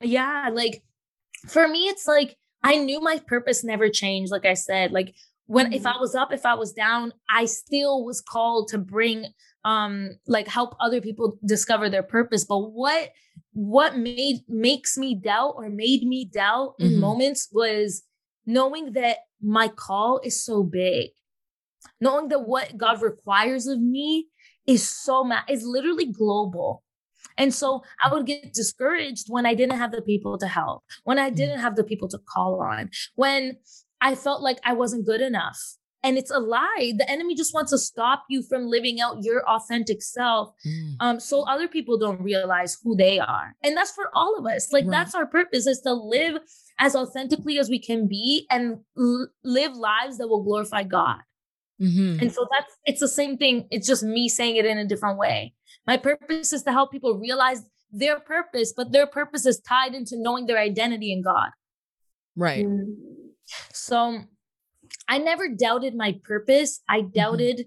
Yeah, 0.03 0.51
like 0.53 0.83
for 1.47 1.67
me 1.69 1.89
it's 1.89 2.07
like 2.07 2.37
I 2.63 2.77
knew 2.77 3.01
my 3.01 3.19
purpose 3.27 3.63
never 3.65 3.89
changed 3.89 4.31
like 4.33 4.45
I 4.47 4.55
said. 4.55 4.93
Like 4.93 5.15
when 5.49 5.73
if 5.73 5.83
Mhm. 5.83 5.95
I 5.95 5.99
was 5.99 6.15
up, 6.15 6.33
if 6.33 6.47
I 6.47 6.55
was 6.55 6.73
down, 6.73 7.13
I 7.29 7.47
still 7.47 8.05
was 8.05 8.21
called 8.21 8.69
to 8.69 8.79
bring 8.79 9.27
um 9.65 10.11
like 10.27 10.49
help 10.49 10.77
other 10.81 11.01
people 11.01 11.39
discover 11.45 11.91
their 11.91 12.05
purpose. 12.05 12.45
But 12.45 12.61
what 12.73 13.11
what 13.55 13.99
made 13.99 14.43
makes 14.49 14.97
me 14.97 15.15
doubt 15.17 15.55
or 15.57 15.69
made 15.71 16.05
me 16.07 16.25
doubt 16.27 16.77
in 16.81 16.93
Mhm. 16.93 17.01
moments 17.01 17.49
was 17.53 18.05
knowing 18.47 18.93
that 18.93 19.19
my 19.43 19.69
call 19.69 20.21
is 20.25 20.43
so 20.43 20.63
big. 20.63 21.11
Knowing 22.01 22.29
that 22.29 22.47
what 22.49 22.77
God 22.77 23.03
requires 23.03 23.67
of 23.67 23.81
me 23.81 24.29
is 24.67 24.89
so 24.89 25.25
ma- 25.25 25.43
is 25.49 25.65
literally 25.65 26.07
global. 26.07 26.85
And 27.39 27.55
so 27.55 27.83
I 28.05 28.13
would 28.13 28.27
get 28.27 28.53
discouraged 28.53 29.27
when 29.29 29.47
I 29.47 29.55
didn't 29.55 29.79
have 29.79 29.93
the 29.93 30.03
people 30.03 30.39
to 30.39 30.47
help, 30.49 30.85
when 31.05 31.19
I 31.19 31.31
didn't 31.31 31.61
have 31.61 31.77
the 31.77 31.85
people 31.85 32.09
to 32.09 32.19
call 32.19 32.61
on, 32.63 32.91
when 33.17 33.59
I 34.01 34.15
felt 34.15 34.43
like 34.43 34.59
I 34.65 34.73
wasn't 34.75 35.07
good 35.07 35.21
enough. 35.21 35.61
And 36.05 36.17
it's 36.17 36.31
a 36.31 36.39
lie. 36.39 36.93
The 36.97 37.11
enemy 37.11 37.35
just 37.35 37.53
wants 37.53 37.73
to 37.73 37.79
stop 37.79 38.23
you 38.31 38.43
from 38.45 38.67
living 38.69 39.01
out 39.01 39.25
your 39.25 39.43
authentic 39.49 40.01
self 40.03 40.55
Mm. 40.67 40.95
um 41.01 41.21
so 41.21 41.43
other 41.43 41.67
people 41.69 41.99
don't 41.99 42.23
realize 42.23 42.77
who 42.83 42.97
they 42.97 43.19
are 43.19 43.55
and 43.65 43.77
that's 43.77 43.91
for 43.93 44.07
all 44.15 44.37
of 44.39 44.45
us 44.47 44.73
like 44.73 44.85
Right. 44.85 44.91
that's 44.97 45.15
our 45.15 45.27
purpose 45.27 45.67
is 45.67 45.81
to 45.83 45.93
live 45.93 46.35
as 46.79 46.95
authentically 46.95 47.59
as 47.59 47.69
we 47.69 47.79
can 47.81 48.07
be 48.07 48.47
and 48.51 48.79
l- 48.97 49.29
live 49.45 49.75
lives 49.77 50.19
that 50.19 50.29
will 50.29 50.43
glorify 50.45 50.83
god 50.85 51.21
Mhm. 51.81 52.21
and 52.23 52.33
so 52.33 52.47
that's 52.53 52.73
it's 52.87 53.01
the 53.01 53.09
same 53.21 53.37
thing 53.37 53.67
it's 53.71 53.87
just 53.87 54.03
me 54.03 54.29
saying 54.29 54.57
it 54.57 54.67
in 54.67 54.79
a 54.79 54.87
different 54.87 55.19
way 55.19 55.55
my 55.87 55.97
purpose 55.97 56.53
is 56.53 56.63
to 56.65 56.73
help 56.73 56.91
people 56.93 57.19
realize 57.19 57.61
their 57.93 58.19
purpose 58.21 58.73
but 58.79 58.93
their 58.93 59.07
purpose 59.07 59.45
is 59.47 59.61
tied 59.61 59.95
into 59.95 60.15
knowing 60.17 60.47
their 60.47 60.59
identity 60.59 61.13
in 61.13 61.23
god 61.23 61.51
Right. 62.37 62.65
Mm. 62.67 62.95
So 63.73 64.21
I 65.09 65.19
never 65.19 65.49
doubted 65.49 65.95
my 65.95 66.17
purpose. 66.25 66.81
I 66.89 67.03
doubted 67.03 67.67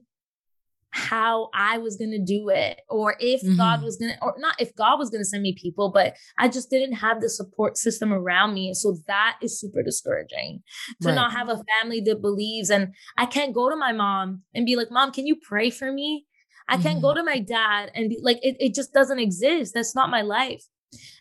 how 0.94 1.50
I 1.54 1.78
was 1.78 1.96
going 1.96 2.12
to 2.12 2.20
do 2.20 2.50
it 2.50 2.82
or 2.90 3.16
if 3.20 3.42
mm-hmm. 3.42 3.56
God 3.56 3.82
was 3.82 3.96
going 3.98 4.12
to, 4.12 4.22
or 4.22 4.36
not 4.38 4.56
if 4.60 4.76
God 4.76 5.00
was 5.00 5.10
going 5.10 5.22
to 5.22 5.26
send 5.26 5.42
me 5.42 5.56
people, 5.60 5.90
but 5.90 6.16
I 6.38 6.50
just 6.50 6.70
didn't 6.70 6.96
have 6.96 7.22
the 7.22 7.30
support 7.30 7.78
system 7.78 8.12
around 8.12 8.54
me. 8.54 8.74
So 8.74 8.98
that 9.08 9.38
is 9.42 9.60
super 9.60 9.84
discouraging 9.84 10.62
to 11.02 11.08
right. 11.08 11.16
not 11.16 11.32
have 11.32 11.48
a 11.48 11.64
family 11.80 12.02
that 12.02 12.22
believes. 12.22 12.70
And 12.70 12.94
I 13.18 13.26
can't 13.26 13.54
go 13.54 13.70
to 13.70 13.76
my 13.76 13.94
mom 13.94 14.42
and 14.54 14.66
be 14.66 14.76
like, 14.76 14.92
Mom, 14.92 15.12
can 15.12 15.26
you 15.26 15.38
pray 15.42 15.70
for 15.70 15.92
me? 15.92 16.26
I 16.68 16.76
can't 16.76 16.96
mm-hmm. 16.96 17.02
go 17.02 17.14
to 17.14 17.24
my 17.24 17.40
dad 17.40 17.92
and 17.96 18.10
be 18.10 18.20
like, 18.22 18.40
it, 18.42 18.58
it 18.60 18.76
just 18.76 18.94
doesn't 18.94 19.20
exist. 19.20 19.74
That's 19.74 19.96
not 19.96 20.10
my 20.10 20.22
life. 20.22 20.64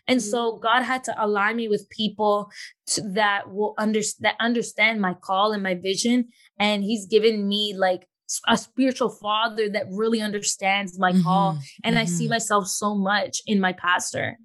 And 0.07 0.21
so 0.21 0.53
mm-hmm. 0.53 0.63
God 0.63 0.83
had 0.83 1.03
to 1.05 1.23
align 1.23 1.55
me 1.55 1.67
with 1.67 1.89
people 1.89 2.49
to, 2.87 3.01
that 3.13 3.51
will 3.51 3.73
understand 3.77 4.25
that 4.25 4.35
understand 4.39 5.01
my 5.01 5.13
call 5.13 5.53
and 5.53 5.63
my 5.63 5.75
vision. 5.75 6.29
And 6.59 6.83
He's 6.83 7.05
given 7.05 7.47
me 7.47 7.73
like 7.77 8.07
a 8.47 8.57
spiritual 8.57 9.09
father 9.09 9.69
that 9.69 9.85
really 9.91 10.21
understands 10.21 10.97
my 10.97 11.11
mm-hmm, 11.11 11.23
call 11.23 11.59
and 11.83 11.95
mm-hmm. 11.95 12.01
i 12.01 12.05
see 12.05 12.23
mm-hmm. 12.23 12.31
myself 12.31 12.65
so 12.65 12.95
much 12.95 13.41
in 13.45 13.59
my 13.59 13.73
pastor 13.73 14.37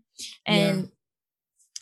and 0.45 0.80
yeah. 0.80 0.88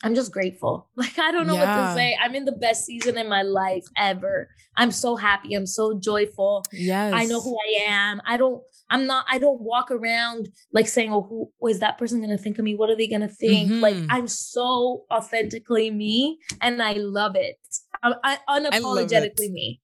I'm 0.04 0.14
just 0.14 0.32
grateful. 0.32 0.88
Like 0.96 1.18
i 1.18 1.32
don't 1.32 1.46
know 1.46 1.54
yeah. 1.54 1.82
what 1.82 1.88
to 1.88 1.94
say. 1.94 2.16
I'm 2.23 2.34
in 2.34 2.44
the 2.44 2.52
best 2.52 2.84
season 2.84 3.18
in 3.18 3.28
my 3.28 3.42
life 3.42 3.84
ever. 3.96 4.49
I'm 4.76 4.90
so 4.90 5.16
happy. 5.16 5.54
I'm 5.54 5.66
so 5.66 5.99
joyful. 5.99 6.64
Yes 6.73 7.12
i 7.14 7.25
know 7.25 7.40
who 7.40 7.56
i 7.56 7.84
am. 7.84 8.20
I 8.26 8.37
don't 8.37 8.62
i'm 8.90 9.06
not 9.06 9.25
i 9.30 9.38
don't 9.38 9.61
walk 9.61 9.90
around 9.90 10.49
like 10.73 10.87
saying 10.87 11.12
oh 11.12 11.23
who 11.23 11.50
who 11.58 11.68
is 11.68 11.80
that 11.80 11.99
person 11.99 12.20
gonna 12.20 12.38
think 12.38 12.58
of 12.58 12.64
me? 12.64 12.75
What 12.75 12.90
are 12.90 12.96
they 12.96 13.06
gonna 13.06 13.28
think? 13.28 13.70
Mm-hmm. 13.70 13.80
like 13.80 13.96
i'm 14.11 14.28
so 14.28 15.04
authentically 15.11 15.90
me 15.90 16.38
and 16.61 16.82
i 16.82 16.92
love 16.92 17.37
it. 17.37 17.56
I'm 18.02 18.14
I, 18.23 18.38
unapologetically 18.49 19.50
I 19.50 19.52
me 19.52 19.80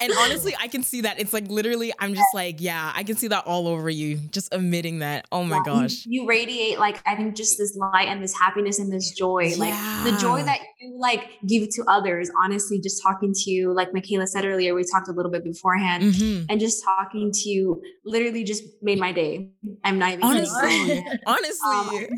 and 0.00 0.12
honestly, 0.18 0.54
I 0.58 0.68
can 0.68 0.82
see 0.82 1.02
that. 1.02 1.18
It's 1.18 1.32
like 1.32 1.48
literally, 1.48 1.92
I'm 1.98 2.14
just 2.14 2.34
like, 2.34 2.60
yeah, 2.60 2.92
I 2.94 3.02
can 3.02 3.16
see 3.16 3.28
that 3.28 3.46
all 3.46 3.68
over 3.68 3.90
you, 3.90 4.16
just 4.16 4.52
admitting 4.52 5.00
that. 5.00 5.26
Oh 5.32 5.44
my 5.44 5.56
yeah, 5.56 5.62
gosh. 5.64 6.06
You, 6.06 6.22
you, 6.22 6.28
radiate 6.28 6.78
like 6.78 7.02
I 7.06 7.16
think 7.16 7.36
just 7.36 7.58
this 7.58 7.76
light 7.76 8.08
and 8.08 8.22
this 8.22 8.36
happiness 8.38 8.78
and 8.78 8.92
this 8.92 9.10
joy. 9.12 9.52
Yeah. 9.56 10.02
Like 10.02 10.12
the 10.12 10.18
joy 10.20 10.42
that 10.42 10.60
you 10.80 10.98
like 10.98 11.28
give 11.46 11.68
to 11.70 11.84
others. 11.88 12.30
Honestly, 12.42 12.80
just 12.80 13.02
talking 13.02 13.32
to 13.34 13.50
you, 13.50 13.72
like 13.72 13.92
Mikayla 13.92 14.26
said 14.26 14.44
earlier, 14.44 14.74
we 14.74 14.84
talked 14.84 15.08
a 15.08 15.12
little 15.12 15.30
bit 15.30 15.44
beforehand, 15.44 16.04
mm-hmm. 16.04 16.46
and 16.48 16.60
just 16.60 16.84
talking 16.84 17.30
to 17.32 17.48
you 17.48 17.82
literally 18.04 18.44
just 18.44 18.64
made 18.82 18.98
my 18.98 19.12
day. 19.12 19.50
I'm 19.82 19.98
not 19.98 20.12
even 20.12 20.24
honestly, 20.24 21.04
honestly. 21.26 22.08
Um, 22.08 22.16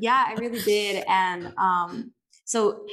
yeah, 0.00 0.24
I 0.26 0.34
really 0.34 0.60
did. 0.60 1.04
And 1.08 1.52
um, 1.58 2.12
so 2.44 2.84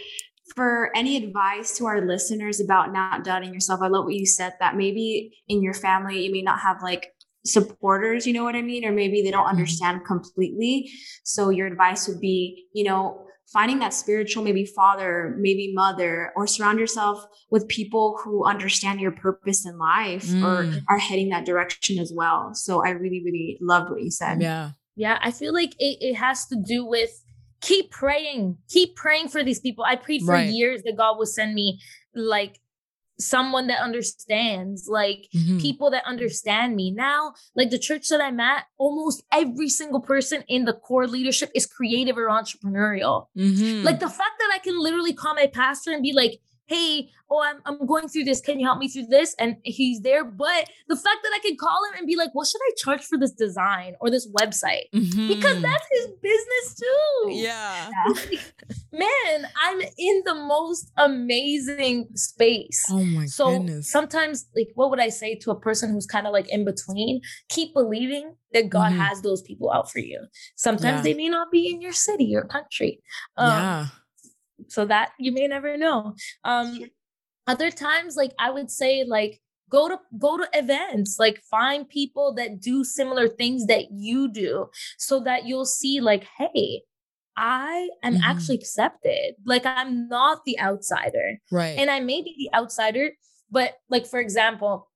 for 0.60 0.92
any 0.94 1.16
advice 1.16 1.78
to 1.78 1.86
our 1.86 2.06
listeners 2.06 2.60
about 2.60 2.92
not 2.92 3.24
doubting 3.24 3.54
yourself, 3.54 3.80
I 3.82 3.88
love 3.88 4.04
what 4.04 4.16
you 4.16 4.26
said 4.26 4.56
that 4.60 4.76
maybe 4.76 5.32
in 5.48 5.64
your 5.64 5.74
family 5.74 6.26
you 6.26 6.34
may 6.34 6.42
not 6.42 6.60
have 6.60 6.84
like 6.84 7.14
supporters, 7.46 8.28
you 8.28 8.34
know 8.34 8.44
what 8.44 8.58
I 8.58 8.62
mean? 8.62 8.84
Or 8.84 8.92
maybe 8.92 9.22
they 9.22 9.32
don't 9.32 9.44
mm-hmm. 9.44 9.56
understand 9.56 10.02
completely. 10.06 10.92
So 11.24 11.50
your 11.50 11.66
advice 11.66 12.10
would 12.10 12.20
be, 12.20 12.66
you 12.74 12.84
know, 12.84 13.26
finding 13.54 13.80
that 13.80 13.94
spiritual 13.94 14.44
maybe 14.44 14.66
father, 14.66 15.34
maybe 15.40 15.72
mother, 15.74 16.34
or 16.36 16.46
surround 16.46 16.78
yourself 16.78 17.26
with 17.50 17.66
people 17.70 18.20
who 18.22 18.46
understand 18.46 19.00
your 19.00 19.14
purpose 19.14 19.66
in 19.66 19.78
life 19.78 20.28
mm. 20.28 20.44
or 20.44 20.84
are 20.90 21.00
heading 21.00 21.30
that 21.30 21.46
direction 21.46 22.00
as 22.00 22.12
well. 22.14 22.54
So 22.54 22.86
I 22.86 22.90
really, 22.90 23.22
really 23.24 23.58
loved 23.62 23.92
what 23.92 24.04
you 24.04 24.12
said. 24.12 24.42
Yeah. 24.42 24.72
Yeah. 24.98 25.20
I 25.22 25.32
feel 25.32 25.54
like 25.54 25.72
it, 25.80 26.00
it 26.02 26.16
has 26.16 26.48
to 26.48 26.58
do 26.62 26.84
with 26.84 27.12
keep 27.62 27.92
praying, 27.92 28.58
keep 28.70 28.96
praying 28.96 29.30
for 29.30 29.44
these 29.44 29.60
people. 29.60 29.84
I 29.84 29.96
prayed 29.96 30.22
for 30.22 30.34
right. 30.34 30.50
years 30.50 30.82
that 30.84 30.98
God 30.98 31.18
would 31.18 31.28
send 31.28 31.54
me 31.54 31.80
like 32.16 32.60
someone 33.20 33.68
that 33.68 33.82
understands, 33.82 34.88
like 34.88 35.28
mm-hmm. 35.36 35.60
people 35.60 35.92
that 35.92 36.06
understand 36.06 36.76
me. 36.76 36.92
Now, 36.92 37.34
like 37.56 37.70
the 37.70 37.78
church 37.78 38.08
that 38.10 38.22
I'm 38.22 38.40
at, 38.40 38.66
almost 38.78 39.24
every 39.32 39.70
single 39.70 40.00
person 40.00 40.44
in 40.48 40.66
the 40.66 40.74
core 40.74 41.08
leadership 41.08 41.52
is 41.54 41.66
creative 41.66 42.18
or 42.18 42.28
entrepreneurial. 42.28 43.26
Mm-hmm. 43.38 43.84
Like 43.84 44.00
the 44.00 44.08
fact 44.08 44.40
that 44.40 44.52
I 44.54 44.60
can 44.60 44.80
literally 44.82 45.14
call 45.14 45.36
my 45.36 45.48
pastor 45.48 45.92
and 45.92 46.02
be 46.02 46.14
like, 46.14 46.40
hey, 46.70 47.10
oh, 47.32 47.44
I'm, 47.44 47.62
I'm 47.66 47.88
going 47.88 48.08
through 48.08 48.26
this. 48.26 48.42
Can 48.42 48.60
you 48.60 48.66
help 48.68 48.78
me 48.78 48.88
through 48.88 49.08
this? 49.08 49.36
And 49.40 49.56
he's 49.64 50.02
there. 50.02 50.24
But 50.24 50.70
the 50.88 50.96
fact 50.96 51.18
that 51.24 51.32
I 51.34 51.40
can 51.40 51.58
call 51.58 51.84
him 51.90 51.98
and 51.98 52.08
be 52.08 52.16
like, 52.16 52.30
what 52.34 52.48
should 52.48 52.62
I 52.62 52.72
charge 52.78 53.04
for 53.04 53.18
this 53.18 53.32
design 53.32 53.96
or 54.00 54.12
this 54.12 54.32
website? 54.32 54.84
Mm-hmm. 54.94 55.28
Because 55.30 55.62
that's 55.62 55.88
his 55.92 56.08
business 56.22 56.76
too. 56.80 57.32
Yeah. 57.32 57.90
Man, 58.92 59.48
I'm 59.64 59.82
in 59.82 60.22
the 60.26 60.36
most 60.36 60.92
amazing 60.98 62.10
space. 62.14 62.86
Oh 62.92 62.98
my 62.98 63.04
goodness. 63.04 63.36
so 63.36 63.52
goodness. 63.52 63.92
Sometimes, 63.92 64.48
like, 64.56 64.70
what 64.76 64.92
would 64.92 65.00
I 65.00 65.10
say 65.10 65.36
to 65.36 65.52
a 65.52 65.60
person 65.60 65.92
who's 65.92 66.06
kind 66.06 66.28
of 66.28 66.34
like 66.34 66.50
in 66.50 66.66
between? 66.66 67.22
Keep 67.50 67.74
believing 67.74 68.36
that 68.54 68.70
God 68.70 68.92
mm-hmm. 68.92 69.02
has 69.02 69.22
those 69.24 69.42
people 69.42 69.72
out 69.72 69.92
for 69.92 70.00
you. 70.00 70.24
Sometimes 70.56 70.98
yeah. 70.98 71.02
they 71.02 71.14
may 71.16 71.30
not 71.30 71.52
be 71.52 71.68
in 71.72 71.82
your 71.82 71.94
city 71.94 72.36
or 72.36 72.44
country. 72.46 73.02
Um, 73.38 73.50
yeah 73.50 73.88
so 74.70 74.86
that 74.86 75.12
you 75.20 75.32
may 75.32 75.48
never 75.48 75.78
know 75.78 76.14
um 76.44 76.80
other 77.48 77.72
times 77.72 78.16
like 78.16 78.32
i 78.40 78.50
would 78.50 78.70
say 78.70 79.04
like 79.08 79.40
go 79.70 79.88
to 79.88 80.00
go 80.18 80.38
to 80.38 80.48
events 80.54 81.18
like 81.20 81.42
find 81.50 81.88
people 81.90 82.34
that 82.34 82.60
do 82.60 82.84
similar 82.84 83.28
things 83.28 83.66
that 83.68 83.86
you 83.92 84.32
do 84.32 84.68
so 84.98 85.20
that 85.20 85.46
you'll 85.46 85.66
see 85.66 86.00
like 86.00 86.26
hey 86.38 86.82
I 87.42 87.88
am 88.04 88.16
mm-hmm. 88.16 88.24
actually 88.24 88.56
accepted. 88.56 89.36
Like 89.46 89.66
I'm 89.66 90.10
not 90.10 90.44
the 90.46 90.60
outsider. 90.60 91.40
Right. 91.50 91.78
And 91.78 91.90
I 91.90 92.02
may 92.02 92.22
be 92.22 92.36
the 92.38 92.58
outsider, 92.58 93.12
but 93.50 93.76
like 93.90 94.06
for 94.06 94.20
example, 94.20 94.90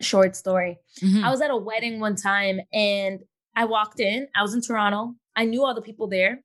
short 0.00 0.34
story. 0.34 0.78
Mm-hmm. 1.02 1.22
I 1.22 1.30
was 1.30 1.42
at 1.42 1.50
a 1.50 1.56
wedding 1.56 2.00
one 2.00 2.16
time 2.16 2.60
and 2.72 3.20
I 3.54 3.66
walked 3.66 4.00
in. 4.00 4.28
I 4.34 4.40
was 4.40 4.54
in 4.54 4.62
Toronto. 4.62 5.14
I 5.36 5.44
knew 5.44 5.62
all 5.62 5.74
the 5.74 5.82
people 5.82 6.08
there. 6.08 6.42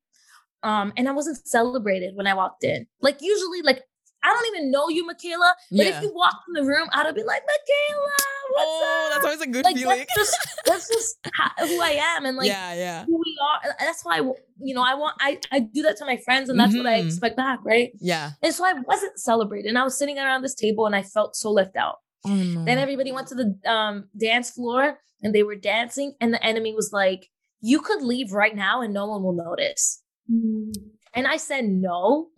Um, 0.62 0.92
and 0.96 1.08
I 1.08 1.12
wasn't 1.12 1.46
celebrated 1.46 2.16
when 2.16 2.26
I 2.26 2.34
walked 2.34 2.64
in. 2.64 2.86
Like 3.00 3.18
usually, 3.20 3.62
like 3.62 3.82
I 4.22 4.28
don't 4.28 4.56
even 4.56 4.70
know 4.70 4.88
you, 4.88 5.06
Mikayla. 5.06 5.52
But 5.70 5.86
yeah. 5.86 5.96
if 5.96 6.02
you 6.02 6.12
walk 6.12 6.34
in 6.48 6.54
the 6.54 6.68
room, 6.68 6.88
I'd 6.92 7.14
be 7.14 7.22
like, 7.22 7.42
Mikayla, 7.42 8.24
what's 8.50 8.66
oh, 8.66 9.04
up? 9.06 9.14
that's 9.14 9.24
always 9.24 9.40
a 9.40 9.46
good 9.46 9.64
like, 9.64 9.76
feeling. 9.76 9.98
That's 9.98 10.14
just, 10.16 10.60
that's 10.66 10.88
just 10.88 11.18
how, 11.32 11.66
who 11.66 11.80
I 11.80 11.90
am, 12.16 12.24
and 12.24 12.36
like 12.36 12.48
yeah, 12.48 12.74
yeah. 12.74 13.04
who 13.04 13.16
we 13.16 13.36
are. 13.40 13.74
That's 13.78 14.04
why 14.04 14.18
you 14.60 14.74
know 14.74 14.82
I 14.82 14.94
want 14.94 15.16
I 15.20 15.38
I 15.52 15.60
do 15.60 15.82
that 15.82 15.96
to 15.98 16.04
my 16.04 16.16
friends, 16.18 16.48
and 16.48 16.58
that's 16.58 16.72
mm-hmm. 16.72 16.84
what 16.84 16.92
I 16.92 16.98
mm-hmm. 16.98 17.08
expect 17.08 17.36
back, 17.36 17.60
right? 17.64 17.92
Yeah. 18.00 18.32
And 18.42 18.52
so 18.52 18.64
I 18.64 18.74
wasn't 18.86 19.18
celebrated, 19.18 19.68
and 19.68 19.78
I 19.78 19.84
was 19.84 19.96
sitting 19.96 20.18
around 20.18 20.42
this 20.42 20.54
table, 20.54 20.86
and 20.86 20.96
I 20.96 21.02
felt 21.02 21.36
so 21.36 21.50
left 21.50 21.76
out. 21.76 21.96
Oh, 22.26 22.34
no. 22.34 22.64
Then 22.64 22.78
everybody 22.78 23.12
went 23.12 23.28
to 23.28 23.36
the 23.36 23.70
um, 23.70 24.08
dance 24.18 24.50
floor, 24.50 24.98
and 25.22 25.34
they 25.34 25.44
were 25.44 25.56
dancing, 25.56 26.14
and 26.20 26.34
the 26.34 26.44
enemy 26.44 26.74
was 26.74 26.90
like, 26.92 27.30
"You 27.60 27.80
could 27.80 28.02
leave 28.02 28.32
right 28.32 28.56
now, 28.56 28.82
and 28.82 28.92
no 28.92 29.06
one 29.06 29.22
will 29.22 29.32
notice." 29.32 30.02
And 30.28 31.26
I 31.26 31.36
said, 31.36 31.64
no. 31.64 32.28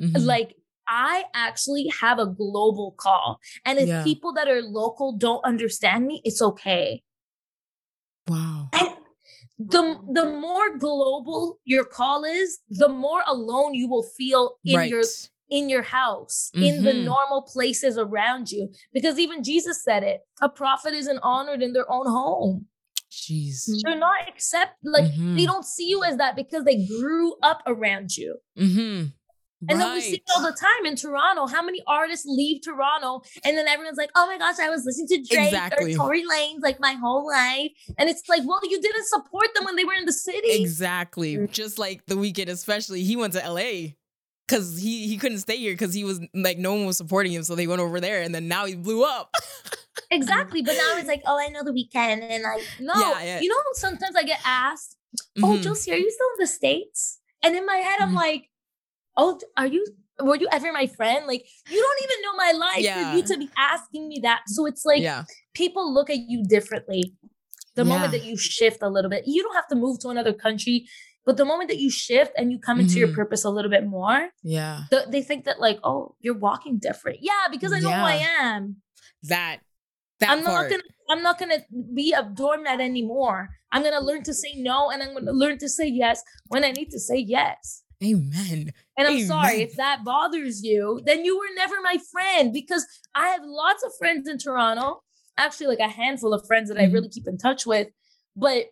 Mm-hmm. 0.00 0.16
Like, 0.24 0.56
I 0.88 1.24
actually 1.34 1.90
have 2.00 2.18
a 2.18 2.26
global 2.26 2.94
call. 2.98 3.38
And 3.64 3.78
if 3.78 3.88
yeah. 3.88 4.02
people 4.02 4.32
that 4.34 4.48
are 4.48 4.62
local 4.62 5.16
don't 5.16 5.44
understand 5.44 6.06
me, 6.06 6.20
it's 6.24 6.42
okay. 6.42 7.02
Wow. 8.26 8.70
And 8.72 8.88
the 9.58 10.00
the 10.12 10.24
more 10.24 10.76
global 10.78 11.60
your 11.64 11.84
call 11.84 12.24
is, 12.24 12.60
the 12.70 12.88
more 12.88 13.22
alone 13.26 13.74
you 13.74 13.88
will 13.88 14.02
feel 14.02 14.56
in 14.64 14.76
right. 14.76 14.90
your 14.90 15.02
in 15.48 15.68
your 15.68 15.82
house, 15.82 16.50
mm-hmm. 16.54 16.64
in 16.64 16.84
the 16.84 16.92
mm-hmm. 16.92 17.04
normal 17.04 17.42
places 17.42 17.98
around 17.98 18.50
you. 18.50 18.72
Because 18.92 19.18
even 19.18 19.44
Jesus 19.44 19.84
said 19.84 20.02
it 20.02 20.22
a 20.40 20.48
prophet 20.48 20.94
isn't 20.94 21.20
honored 21.22 21.62
in 21.62 21.72
their 21.72 21.90
own 21.90 22.06
home. 22.06 22.66
Jeez. 23.10 23.68
They're 23.82 23.96
not 23.96 24.28
accept 24.28 24.76
like 24.84 25.04
mm-hmm. 25.04 25.36
they 25.36 25.44
don't 25.44 25.64
see 25.64 25.88
you 25.88 26.04
as 26.04 26.16
that 26.18 26.36
because 26.36 26.64
they 26.64 26.86
grew 26.86 27.34
up 27.42 27.62
around 27.66 28.16
you. 28.16 28.36
Mm-hmm. 28.58 29.06
And 29.68 29.78
right. 29.78 29.84
then 29.84 29.94
we 29.94 30.00
see 30.00 30.16
it 30.16 30.22
all 30.34 30.42
the 30.42 30.56
time 30.56 30.86
in 30.86 30.96
Toronto. 30.96 31.46
How 31.46 31.62
many 31.62 31.82
artists 31.86 32.24
leave 32.26 32.62
Toronto 32.62 33.22
and 33.44 33.58
then 33.58 33.68
everyone's 33.68 33.98
like, 33.98 34.10
"Oh 34.16 34.26
my 34.26 34.38
gosh, 34.38 34.58
I 34.58 34.70
was 34.70 34.84
listening 34.86 35.08
to 35.08 35.34
Drake 35.34 35.48
exactly. 35.48 35.92
or 35.92 35.96
Tory 35.96 36.22
Lanez 36.24 36.60
like 36.62 36.80
my 36.80 36.94
whole 36.94 37.26
life," 37.26 37.70
and 37.98 38.08
it's 38.08 38.22
like, 38.28 38.42
well, 38.46 38.60
you 38.62 38.80
didn't 38.80 39.06
support 39.06 39.48
them 39.54 39.64
when 39.64 39.76
they 39.76 39.84
were 39.84 39.92
in 39.92 40.06
the 40.06 40.12
city. 40.12 40.62
Exactly. 40.62 41.46
Just 41.48 41.78
like 41.78 42.06
the 42.06 42.14
Weeknd, 42.14 42.48
especially 42.48 43.02
he 43.02 43.16
went 43.16 43.34
to 43.34 43.40
LA 43.40 43.92
because 44.48 44.80
he 44.80 45.06
he 45.06 45.18
couldn't 45.18 45.38
stay 45.38 45.58
here 45.58 45.72
because 45.72 45.92
he 45.92 46.04
was 46.04 46.20
like 46.32 46.56
no 46.56 46.72
one 46.72 46.86
was 46.86 46.96
supporting 46.96 47.32
him, 47.32 47.42
so 47.42 47.54
they 47.54 47.66
went 47.66 47.82
over 47.82 48.00
there, 48.00 48.22
and 48.22 48.34
then 48.34 48.48
now 48.48 48.64
he 48.64 48.76
blew 48.76 49.04
up. 49.04 49.34
exactly, 50.10 50.62
but 50.62 50.74
now 50.74 50.98
it's 50.98 51.08
like, 51.14 51.22
oh, 51.26 51.38
I 51.38 51.48
know 51.48 51.64
the 51.64 51.72
Weeknd. 51.72 52.22
and 52.22 52.42
like, 52.42 52.66
no, 52.80 52.94
yeah, 52.94 53.22
yeah. 53.22 53.40
you 53.40 53.48
know, 53.48 53.56
sometimes 53.72 54.16
I 54.16 54.22
get 54.22 54.40
asked, 54.44 54.96
"Oh, 55.38 55.48
mm-hmm. 55.48 55.62
Josie, 55.62 55.92
are 55.92 55.96
you 55.96 56.10
still 56.10 56.26
in 56.38 56.40
the 56.40 56.46
states?" 56.46 57.20
And 57.42 57.56
in 57.56 57.64
my 57.66 57.76
head, 57.76 58.00
I'm 58.00 58.08
mm-hmm. 58.08 58.16
like, 58.16 58.50
"Oh, 59.16 59.38
are 59.56 59.66
you?" 59.66 59.84
Were 60.22 60.36
you 60.36 60.48
ever 60.52 60.70
my 60.70 60.86
friend? 60.86 61.26
Like, 61.26 61.46
you 61.70 61.80
don't 61.80 62.02
even 62.04 62.22
know 62.22 62.36
my 62.36 62.52
life 62.52 62.84
yeah. 62.84 63.10
for 63.10 63.16
you 63.16 63.22
to 63.22 63.38
be 63.38 63.48
asking 63.56 64.06
me 64.06 64.20
that. 64.22 64.42
So 64.48 64.66
it's 64.66 64.84
like 64.84 65.00
yeah. 65.00 65.24
people 65.54 65.94
look 65.94 66.10
at 66.10 66.18
you 66.18 66.44
differently 66.44 67.14
the 67.74 67.86
moment 67.86 68.12
that 68.12 68.22
you 68.24 68.36
shift 68.36 68.82
a 68.82 68.90
little 68.90 69.08
bit. 69.08 69.24
You 69.26 69.42
don't 69.42 69.54
have 69.54 69.68
to 69.68 69.76
move 69.76 69.98
to 70.00 70.10
another 70.10 70.34
country 70.34 70.84
but 71.26 71.36
the 71.36 71.44
moment 71.44 71.68
that 71.68 71.78
you 71.78 71.90
shift 71.90 72.32
and 72.36 72.50
you 72.50 72.58
come 72.58 72.80
into 72.80 72.92
mm-hmm. 72.92 72.98
your 72.98 73.14
purpose 73.14 73.44
a 73.44 73.50
little 73.50 73.70
bit 73.70 73.86
more, 73.86 74.30
yeah, 74.42 74.84
they 75.08 75.22
think 75.22 75.44
that 75.44 75.60
like, 75.60 75.78
oh, 75.84 76.14
you're 76.20 76.36
walking 76.36 76.78
different. 76.78 77.18
Yeah, 77.20 77.48
because 77.50 77.72
I 77.72 77.78
know 77.78 77.90
yeah. 77.90 78.00
who 78.00 78.06
I 78.06 78.26
am. 78.40 78.76
That 79.24 79.58
That 80.20 80.30
I'm 80.30 80.42
not 80.44 80.50
part. 80.50 80.70
gonna 80.70 80.82
I'm 81.10 81.22
not 81.22 81.38
gonna 81.38 81.58
be 81.94 82.12
a 82.12 82.22
doormat 82.22 82.80
anymore. 82.80 83.50
I'm 83.72 83.82
gonna 83.82 84.00
learn 84.00 84.22
to 84.24 84.34
say 84.34 84.52
no 84.56 84.90
and 84.90 85.02
I'm 85.02 85.14
gonna 85.14 85.32
learn 85.32 85.58
to 85.58 85.68
say 85.68 85.86
yes 85.88 86.22
when 86.48 86.64
I 86.64 86.70
need 86.70 86.90
to 86.90 87.00
say 87.00 87.16
yes. 87.16 87.82
Amen. 88.02 88.72
And 88.96 89.08
I'm 89.08 89.20
sorry 89.26 89.62
if 89.62 89.76
that 89.76 90.04
bothers 90.04 90.62
you, 90.62 91.00
then 91.04 91.24
you 91.24 91.36
were 91.38 91.54
never 91.56 91.74
my 91.82 91.98
friend 92.12 92.52
because 92.52 92.86
I 93.14 93.28
have 93.28 93.42
lots 93.44 93.82
of 93.82 93.92
friends 93.98 94.28
in 94.28 94.38
Toronto, 94.38 95.02
actually 95.36 95.66
like 95.68 95.80
a 95.80 95.88
handful 95.88 96.32
of 96.32 96.46
friends 96.46 96.68
that 96.68 96.78
I 96.78 96.84
Mhm. 96.86 96.92
really 96.94 97.08
keep 97.08 97.26
in 97.26 97.36
touch 97.38 97.66
with, 97.66 97.88
but 98.36 98.66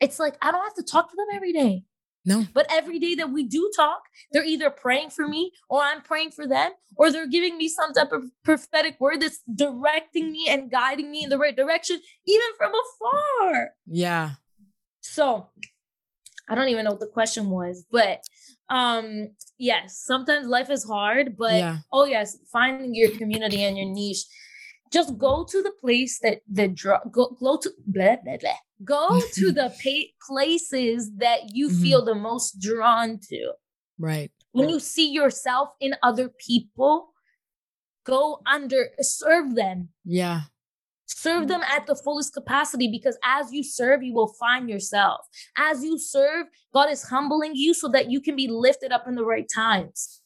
it's 0.00 0.18
like 0.18 0.36
I 0.42 0.50
don't 0.50 0.62
have 0.62 0.74
to 0.74 0.82
talk 0.82 1.10
to 1.10 1.16
them 1.16 1.26
every 1.34 1.52
day. 1.52 1.84
No. 2.26 2.44
But 2.52 2.66
every 2.68 2.98
day 2.98 3.14
that 3.14 3.30
we 3.30 3.44
do 3.44 3.70
talk, 3.74 4.00
they're 4.32 4.44
either 4.44 4.68
praying 4.68 5.10
for 5.10 5.28
me 5.28 5.52
or 5.70 5.80
I'm 5.80 6.02
praying 6.02 6.32
for 6.32 6.46
them, 6.46 6.72
or 6.96 7.12
they're 7.12 7.28
giving 7.28 7.56
me 7.56 7.68
some 7.68 7.92
type 7.92 8.10
of 8.10 8.24
prophetic 8.44 9.00
word 9.00 9.22
that's 9.22 9.40
directing 9.54 10.32
me 10.32 10.46
and 10.48 10.68
guiding 10.68 11.10
me 11.12 11.22
in 11.22 11.30
the 11.30 11.38
right 11.38 11.56
direction, 11.56 12.00
even 12.26 12.46
from 12.58 12.72
afar. 12.74 13.70
Yeah. 13.86 14.32
So 15.02 15.48
I 16.48 16.56
don't 16.56 16.68
even 16.68 16.84
know 16.84 16.90
what 16.90 17.00
the 17.00 17.06
question 17.06 17.48
was, 17.48 17.86
but 17.90 18.22
um 18.68 19.28
yes, 19.56 20.02
sometimes 20.04 20.48
life 20.48 20.68
is 20.68 20.84
hard, 20.84 21.36
but 21.36 21.54
yeah. 21.54 21.78
oh 21.92 22.06
yes, 22.06 22.38
finding 22.52 22.92
your 22.94 23.12
community 23.12 23.62
and 23.62 23.78
your 23.78 23.86
niche. 23.88 24.24
Just 24.92 25.16
go 25.18 25.44
to 25.44 25.62
the 25.62 25.72
place 25.80 26.18
that 26.20 26.40
the 26.48 26.66
draw 26.68 26.98
go 27.10 27.36
go 27.40 27.56
to 27.56 27.70
blah 27.86 28.16
blah 28.16 28.36
blah. 28.38 28.58
Go 28.84 29.20
to 29.34 29.52
the 29.52 29.70
pa- 29.82 30.12
places 30.26 31.10
that 31.16 31.54
you 31.54 31.68
Mhm. 31.68 31.82
feel 31.82 32.04
the 32.04 32.14
most 32.14 32.60
drawn 32.60 33.18
to. 33.30 33.52
Right. 33.98 34.30
When 34.52 34.68
you 34.68 34.80
see 34.80 35.10
yourself 35.10 35.70
in 35.80 35.94
other 36.02 36.28
people, 36.28 37.14
go 38.04 38.40
under 38.46 38.90
serve 39.00 39.54
them. 39.54 39.90
Yeah. 40.04 40.42
Serve 41.06 41.46
them 41.48 41.62
at 41.62 41.86
the 41.86 41.94
fullest 41.94 42.34
capacity 42.34 42.88
because 42.88 43.16
as 43.22 43.52
you 43.52 43.62
serve, 43.62 44.02
you 44.02 44.12
will 44.12 44.32
find 44.34 44.68
yourself. 44.68 45.26
As 45.56 45.84
you 45.84 45.98
serve, 45.98 46.46
God 46.74 46.90
is 46.90 47.04
humbling 47.04 47.54
you 47.54 47.74
so 47.74 47.88
that 47.88 48.10
you 48.10 48.20
can 48.20 48.34
be 48.36 48.48
lifted 48.48 48.92
up 48.92 49.06
in 49.06 49.14
the 49.14 49.24
right 49.24 49.48
times 49.48 50.20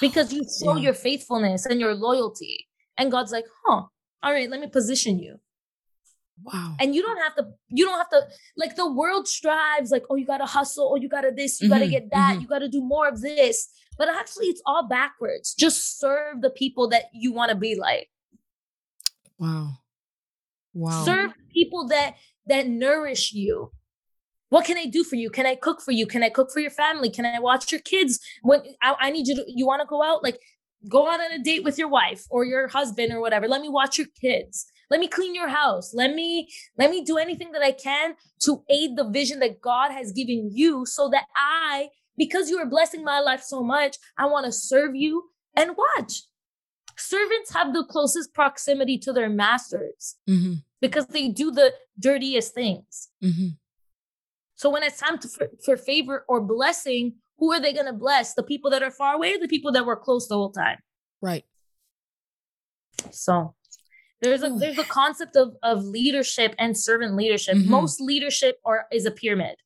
because 0.00 0.32
you 0.32 0.44
show 0.44 0.76
Yeah. 0.76 0.82
your 0.84 0.94
faithfulness 0.94 1.66
and 1.66 1.80
your 1.80 1.94
loyalty. 1.94 2.68
And 2.96 3.10
God's 3.10 3.32
like, 3.32 3.46
huh, 3.64 3.86
all 4.22 4.32
right, 4.32 4.48
let 4.48 4.60
me 4.60 4.68
position 4.68 5.18
you. 5.18 5.40
Wow. 6.42 6.76
And 6.78 6.94
you 6.94 7.02
don't 7.02 7.18
have 7.18 7.34
to, 7.36 7.46
you 7.68 7.84
don't 7.86 7.96
have 7.98 8.10
to, 8.10 8.22
like 8.56 8.76
the 8.76 8.90
world 8.92 9.26
strives, 9.26 9.90
like, 9.90 10.04
oh, 10.10 10.16
you 10.16 10.26
gotta 10.26 10.44
hustle, 10.44 10.90
oh, 10.92 10.96
you 10.96 11.08
gotta 11.08 11.32
this, 11.34 11.60
you 11.60 11.68
gotta 11.68 11.86
Mhm, 11.86 11.90
get 11.90 12.10
that, 12.10 12.36
mhm. 12.36 12.42
you 12.42 12.46
gotta 12.48 12.68
do 12.68 12.82
more 12.82 13.08
of 13.08 13.20
this. 13.22 13.68
But 13.98 14.08
actually, 14.08 14.46
it's 14.46 14.60
all 14.66 14.86
backwards. 14.86 15.54
Just 15.54 15.98
serve 15.98 16.42
the 16.42 16.50
people 16.50 16.88
that 16.90 17.04
you 17.14 17.32
want 17.32 17.50
to 17.50 17.56
be 17.56 17.74
like. 17.74 18.10
Wow. 19.38 19.78
Wow. 20.74 21.04
serve 21.04 21.30
people 21.54 21.88
that 21.88 22.16
that 22.46 22.66
nourish 22.68 23.32
you 23.32 23.72
what 24.50 24.66
can 24.66 24.76
i 24.76 24.84
do 24.84 25.02
for 25.04 25.16
you 25.16 25.30
can 25.30 25.46
i 25.46 25.54
cook 25.54 25.80
for 25.80 25.90
you 25.90 26.06
can 26.06 26.22
i 26.22 26.28
cook 26.28 26.50
for 26.52 26.60
your 26.60 26.70
family 26.70 27.08
can 27.08 27.24
i 27.24 27.38
watch 27.38 27.72
your 27.72 27.80
kids 27.80 28.20
when 28.42 28.60
i, 28.82 28.94
I 29.00 29.10
need 29.10 29.26
you 29.26 29.36
to 29.36 29.44
you 29.48 29.66
want 29.66 29.80
to 29.80 29.86
go 29.86 30.02
out 30.02 30.22
like 30.22 30.38
go 30.86 31.08
out 31.10 31.18
on 31.18 31.32
a 31.32 31.38
date 31.42 31.64
with 31.64 31.78
your 31.78 31.88
wife 31.88 32.26
or 32.28 32.44
your 32.44 32.68
husband 32.68 33.10
or 33.10 33.20
whatever 33.22 33.48
let 33.48 33.62
me 33.62 33.70
watch 33.70 33.96
your 33.96 34.06
kids 34.20 34.66
let 34.90 35.00
me 35.00 35.08
clean 35.08 35.34
your 35.34 35.48
house 35.48 35.92
let 35.94 36.14
me 36.14 36.48
let 36.78 36.90
me 36.90 37.04
do 37.04 37.18
anything 37.18 37.52
that 37.52 37.62
i 37.62 37.72
can 37.72 38.14
to 38.40 38.62
aid 38.70 38.96
the 38.96 39.08
vision 39.08 39.38
that 39.40 39.60
god 39.60 39.90
has 39.90 40.12
given 40.12 40.50
you 40.52 40.86
so 40.86 41.08
that 41.08 41.24
i 41.36 41.88
because 42.16 42.48
you 42.50 42.58
are 42.58 42.66
blessing 42.66 43.04
my 43.04 43.20
life 43.20 43.42
so 43.42 43.62
much 43.62 43.96
i 44.18 44.26
want 44.26 44.46
to 44.46 44.52
serve 44.52 44.94
you 44.94 45.30
and 45.54 45.76
watch 45.76 46.22
servants 46.96 47.52
have 47.52 47.72
the 47.72 47.84
closest 47.84 48.32
proximity 48.34 48.98
to 48.98 49.12
their 49.12 49.28
masters 49.28 50.16
Mm-hmm. 50.28 50.54
because 50.80 51.06
they 51.06 51.28
do 51.28 51.50
the 51.50 51.72
dirtiest 51.98 52.54
things. 52.54 53.08
Mm-hmm. 53.22 53.48
So 54.54 54.70
when 54.70 54.82
it's 54.82 54.98
time 54.98 55.18
to, 55.18 55.28
for, 55.28 55.48
for 55.64 55.76
favor 55.76 56.24
or 56.28 56.40
blessing, 56.40 57.14
who 57.38 57.52
are 57.52 57.60
they 57.60 57.72
going 57.74 57.86
to 57.86 57.92
bless? 57.92 58.34
The 58.34 58.42
people 58.42 58.70
that 58.70 58.82
are 58.82 58.90
far 58.90 59.14
away 59.14 59.34
or 59.34 59.38
the 59.38 59.48
people 59.48 59.72
that 59.72 59.84
were 59.84 59.96
close 59.96 60.26
the 60.28 60.34
whole 60.36 60.52
time? 60.52 60.78
Right. 61.20 61.44
So 63.10 63.54
there's 64.22 64.42
a 64.42 64.50
there's 64.50 64.78
a 64.78 64.84
concept 64.84 65.36
of 65.36 65.56
of 65.62 65.84
leadership 65.84 66.54
and 66.58 66.76
servant 66.76 67.14
leadership. 67.16 67.56
Mhm. 67.56 67.66
Most 67.66 68.00
leadership 68.00 68.58
are 68.64 68.86
is 68.92 69.06
a 69.06 69.10
pyramid. 69.10 69.56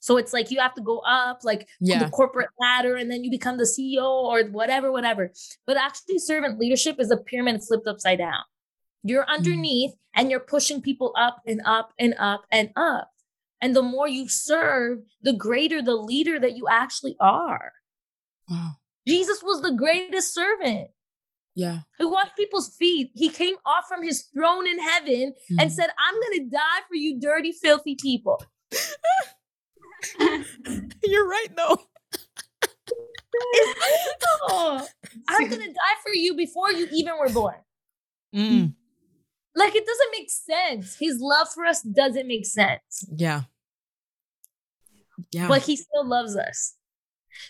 So 0.00 0.16
it's 0.16 0.32
like 0.32 0.50
you 0.50 0.60
have 0.60 0.74
to 0.74 0.80
go 0.82 0.98
up 1.00 1.40
like 1.42 1.68
Yeah. 1.80 2.02
the 2.04 2.10
corporate 2.10 2.50
ladder 2.58 2.94
and 2.96 3.10
then 3.10 3.24
you 3.24 3.30
become 3.30 3.56
the 3.58 3.66
CEO 3.66 4.04
or 4.08 4.44
whatever, 4.44 4.92
whatever. 4.92 5.32
But 5.66 5.76
actually, 5.76 6.18
servant 6.18 6.58
leadership 6.58 7.00
is 7.00 7.10
a 7.10 7.16
pyramid 7.16 7.62
flipped 7.64 7.86
upside 7.86 8.18
down. 8.18 8.44
You're 9.02 9.24
Mm. 9.24 9.36
underneath 9.38 9.94
and 10.14 10.30
you're 10.30 10.40
pushing 10.40 10.80
people 10.82 11.12
up 11.18 11.42
and 11.46 11.60
up 11.64 11.92
and 11.98 12.14
up 12.18 12.44
and 12.52 12.70
up. 12.76 13.10
And 13.60 13.74
the 13.74 13.82
more 13.82 14.06
you 14.08 14.28
serve, 14.28 15.00
the 15.22 15.32
greater 15.32 15.82
the 15.82 15.96
leader 15.96 16.38
that 16.38 16.56
you 16.56 16.68
actually 16.68 17.16
are. 17.18 17.72
Wow. 18.48 18.72
Jesus 19.06 19.42
was 19.42 19.62
the 19.62 19.72
greatest 19.72 20.32
servant 20.32 20.90
Yeah. 21.58 21.80
who 21.98 22.08
washed 22.12 22.36
people's 22.36 22.68
feet. 22.76 23.10
He 23.16 23.28
came 23.30 23.56
off 23.66 23.86
from 23.88 24.04
his 24.04 24.22
throne 24.32 24.68
in 24.68 24.78
heaven 24.78 25.34
and 25.58 25.68
Mhm. 25.70 25.72
said, 25.72 25.90
I'm 25.98 26.14
going 26.14 26.38
to 26.38 26.44
die 26.56 26.80
for 26.88 26.94
you, 26.94 27.18
dirty, 27.18 27.50
filthy 27.50 27.96
people. 27.96 28.40
You're 31.02 31.28
right 31.28 31.48
though. 31.56 31.78
I'm 35.28 35.48
going 35.48 35.60
to 35.60 35.72
die 35.72 35.96
for 36.04 36.12
you 36.14 36.34
before 36.36 36.70
you 36.72 36.86
even 36.92 37.14
were 37.18 37.28
born. 37.28 37.56
Mm. 38.34 38.74
Like, 39.56 39.74
it 39.74 39.84
doesn't 39.84 40.10
make 40.12 40.30
sense. 40.30 40.96
His 41.00 41.18
love 41.20 41.48
for 41.52 41.64
us 41.64 41.82
doesn't 41.82 42.28
make 42.28 42.46
sense, 42.46 43.04
Yeah. 43.16 43.42
Yeah. 45.32 45.48
but 45.48 45.62
he 45.62 45.76
still 45.76 46.06
loves 46.06 46.36
us. 46.36 46.74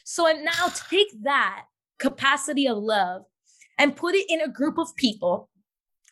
So 0.05 0.27
and 0.27 0.45
now 0.45 0.69
take 0.91 1.09
that 1.25 1.67
capacity 1.99 2.67
of 2.67 2.79
love 2.79 3.25
and 3.79 3.97
put 3.97 4.15
it 4.15 4.27
in 4.29 4.41
a 4.41 4.49
group 4.49 4.79
of 4.79 4.95
people 4.97 5.49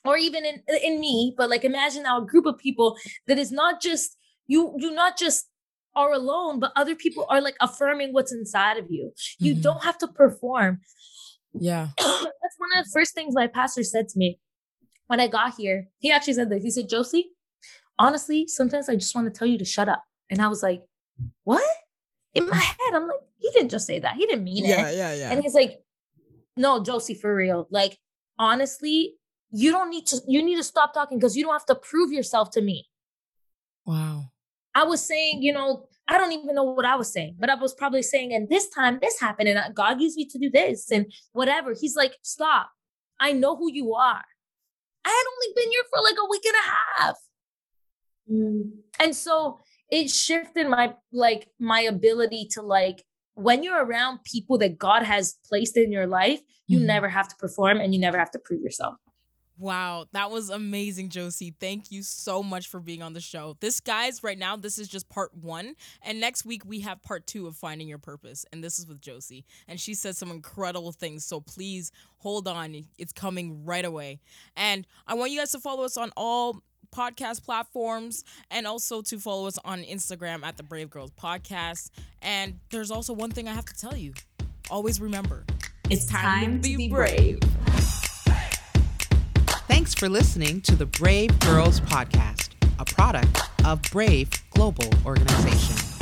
or 0.04 0.16
even 0.16 0.44
in 0.44 0.62
in 0.82 1.00
me 1.00 1.34
but 1.36 1.50
like 1.50 1.64
imagine 1.64 2.02
now 2.04 2.22
a 2.22 2.26
group 2.26 2.46
of 2.46 2.56
people 2.58 2.96
that 3.26 3.38
is 3.38 3.50
not 3.52 3.80
just 3.82 4.16
you 4.46 4.74
you 4.78 4.90
not 4.92 5.18
just 5.18 5.48
are 5.94 6.12
alone 6.12 6.60
but 6.60 6.72
other 6.76 6.94
people 6.94 7.26
are 7.28 7.40
like 7.40 7.56
affirming 7.60 8.12
what's 8.12 8.32
inside 8.32 8.76
of 8.78 8.86
you 8.90 9.12
you 9.38 9.54
Mhm. 9.54 9.62
don't 9.62 9.82
have 9.84 9.98
to 9.98 10.08
perform 10.08 10.80
yeah. 11.58 11.88
that's 11.98 12.56
one 12.58 12.70
of 12.76 12.84
the 12.84 12.90
first 12.92 13.14
things 13.14 13.34
my 13.34 13.46
pastor 13.46 13.82
said 13.82 14.08
to 14.10 14.18
me 14.18 14.38
when 15.06 15.20
I 15.20 15.26
got 15.28 15.54
here. 15.54 15.88
He 16.00 16.10
actually 16.10 16.34
said 16.34 16.50
this. 16.50 16.62
He 16.62 16.70
said, 16.70 16.86
Josie, 16.88 17.30
honestly, 17.98 18.46
sometimes 18.46 18.90
I 18.90 18.96
just 18.96 19.14
want 19.14 19.32
to 19.32 19.38
tell 19.38 19.48
you 19.48 19.56
to 19.56 19.64
shut 19.64 19.88
up. 19.88 20.02
And 20.30 20.42
I 20.42 20.48
was 20.48 20.62
like, 20.62 20.82
what? 21.44 21.64
In 22.34 22.46
my 22.46 22.56
head, 22.56 22.92
I'm 22.92 23.06
like, 23.08 23.20
he 23.38 23.48
didn't 23.52 23.70
just 23.70 23.86
say 23.86 23.98
that. 24.00 24.16
He 24.16 24.26
didn't 24.26 24.44
mean 24.44 24.66
it. 24.66 24.68
Yeah. 24.68 24.90
Yeah. 24.90 25.14
Yeah. 25.14 25.30
And 25.30 25.40
he's 25.42 25.54
like, 25.54 25.80
no, 26.56 26.82
Josie, 26.82 27.14
for 27.14 27.34
real. 27.34 27.66
Like, 27.70 27.98
honestly, 28.38 29.14
you 29.50 29.70
don't 29.72 29.90
need 29.90 30.06
to, 30.06 30.20
you 30.26 30.42
need 30.42 30.56
to 30.56 30.64
stop 30.64 30.94
talking 30.94 31.18
because 31.18 31.36
you 31.36 31.44
don't 31.44 31.52
have 31.52 31.66
to 31.66 31.74
prove 31.74 32.12
yourself 32.12 32.50
to 32.52 32.62
me. 32.62 32.88
wow. 33.84 34.30
I 34.74 34.84
was 34.84 35.02
saying, 35.02 35.42
you 35.42 35.54
know, 35.54 35.88
I 36.06 36.18
don't 36.18 36.32
even 36.32 36.54
know 36.54 36.64
what 36.64 36.84
I 36.84 36.96
was 36.96 37.10
saying, 37.10 37.36
but 37.38 37.48
I 37.48 37.54
was 37.54 37.72
probably 37.72 38.02
saying, 38.02 38.34
and 38.34 38.46
this 38.50 38.68
time 38.68 38.98
this 39.00 39.18
happened, 39.18 39.48
and 39.48 39.74
God 39.74 40.02
used 40.02 40.18
me 40.18 40.26
to 40.26 40.38
do 40.38 40.50
this 40.50 40.90
and 40.90 41.10
whatever. 41.32 41.74
He's 41.78 41.96
like, 41.96 42.12
stop. 42.20 42.68
I 43.18 43.32
know 43.32 43.56
who 43.56 43.72
you 43.72 43.94
are. 43.94 44.22
I 45.04 45.08
had 45.08 45.24
only 45.32 45.54
been 45.56 45.70
here 45.70 45.82
for 45.90 46.02
like 46.02 46.16
a 46.22 46.28
week 46.28 46.44
and 46.44 46.54
a 46.54 47.02
half. 47.02 47.16
Mm. 48.30 48.70
And 49.00 49.16
so 49.16 49.60
it 49.90 50.10
shifted 50.10 50.68
my 50.68 50.94
like 51.10 51.48
my 51.58 51.80
ability 51.80 52.48
to 52.52 52.62
like 52.62 53.02
when 53.36 53.62
you're 53.62 53.84
around 53.84 54.24
people 54.24 54.58
that 54.58 54.78
God 54.78 55.02
has 55.04 55.36
placed 55.48 55.76
in 55.76 55.92
your 55.92 56.06
life, 56.06 56.40
you 56.66 56.80
Mhm. 56.80 56.86
never 56.86 57.08
have 57.08 57.28
to 57.28 57.36
perform 57.36 57.78
and 57.80 57.94
you 57.94 58.00
never 58.00 58.18
have 58.18 58.30
to 58.32 58.38
prove 58.38 58.62
yourself. 58.62 58.96
Wow, 59.58 60.06
that 60.12 60.30
was 60.30 60.50
amazing, 60.50 61.08
Josie. 61.08 61.54
Thank 61.58 61.90
you 61.90 62.02
so 62.02 62.42
much 62.42 62.68
for 62.68 62.78
being 62.78 63.02
on 63.02 63.14
the 63.14 63.22
show. 63.22 63.56
This, 63.60 63.80
guys, 63.80 64.22
right 64.22 64.36
now, 64.36 64.54
this 64.56 64.78
is 64.78 64.86
just 64.86 65.08
part 65.08 65.34
one. 65.34 65.76
And 66.02 66.20
next 66.20 66.44
week, 66.44 66.62
we 66.66 66.80
have 66.80 67.00
part 67.00 67.26
two 67.26 67.46
of 67.46 67.56
Finding 67.56 67.88
Your 67.88 67.96
Purpose. 67.98 68.44
And 68.52 68.62
this 68.62 68.78
is 68.78 68.86
with 68.86 69.00
Josie. 69.00 69.46
And 69.66 69.80
she 69.80 69.94
said 69.94 70.14
some 70.14 70.30
incredible 70.30 70.92
things. 70.92 71.24
So 71.24 71.40
please 71.40 71.90
hold 72.18 72.46
on. 72.48 72.86
It's 72.98 73.14
coming 73.14 73.64
right 73.64 73.84
away. 73.84 74.20
And 74.56 74.86
I 75.06 75.14
want 75.14 75.30
you 75.30 75.38
guys 75.38 75.52
to 75.52 75.58
follow 75.58 75.84
us 75.84 75.96
on 75.96 76.10
all 76.18 76.62
podcast 76.96 77.44
platforms 77.44 78.24
and 78.50 78.66
also 78.66 79.02
to 79.02 79.18
follow 79.18 79.46
us 79.46 79.58
on 79.64 79.82
Instagram 79.82 80.42
at 80.44 80.56
the 80.56 80.62
Brave 80.62 80.88
Girls 80.90 81.10
Podcast. 81.10 81.90
And 82.22 82.58
there's 82.70 82.90
also 82.90 83.12
one 83.12 83.30
thing 83.30 83.48
I 83.48 83.52
have 83.52 83.66
to 83.66 83.74
tell 83.74 83.96
you 83.96 84.14
always 84.70 85.00
remember 85.00 85.44
It's 85.90 86.06
time 86.06 86.60
to 86.62 86.76
be 86.76 86.88
brave. 86.88 87.38
Thanks 89.68 89.94
for 89.94 90.08
listening 90.08 90.60
to 90.62 90.74
the 90.74 90.86
Brave 90.86 91.38
Girls 91.40 91.80
Podcast, 91.80 92.50
a 92.78 92.84
product 92.84 93.40
of 93.64 93.82
Brave 93.92 94.30
Global 94.50 94.88
Organization. 95.04 95.95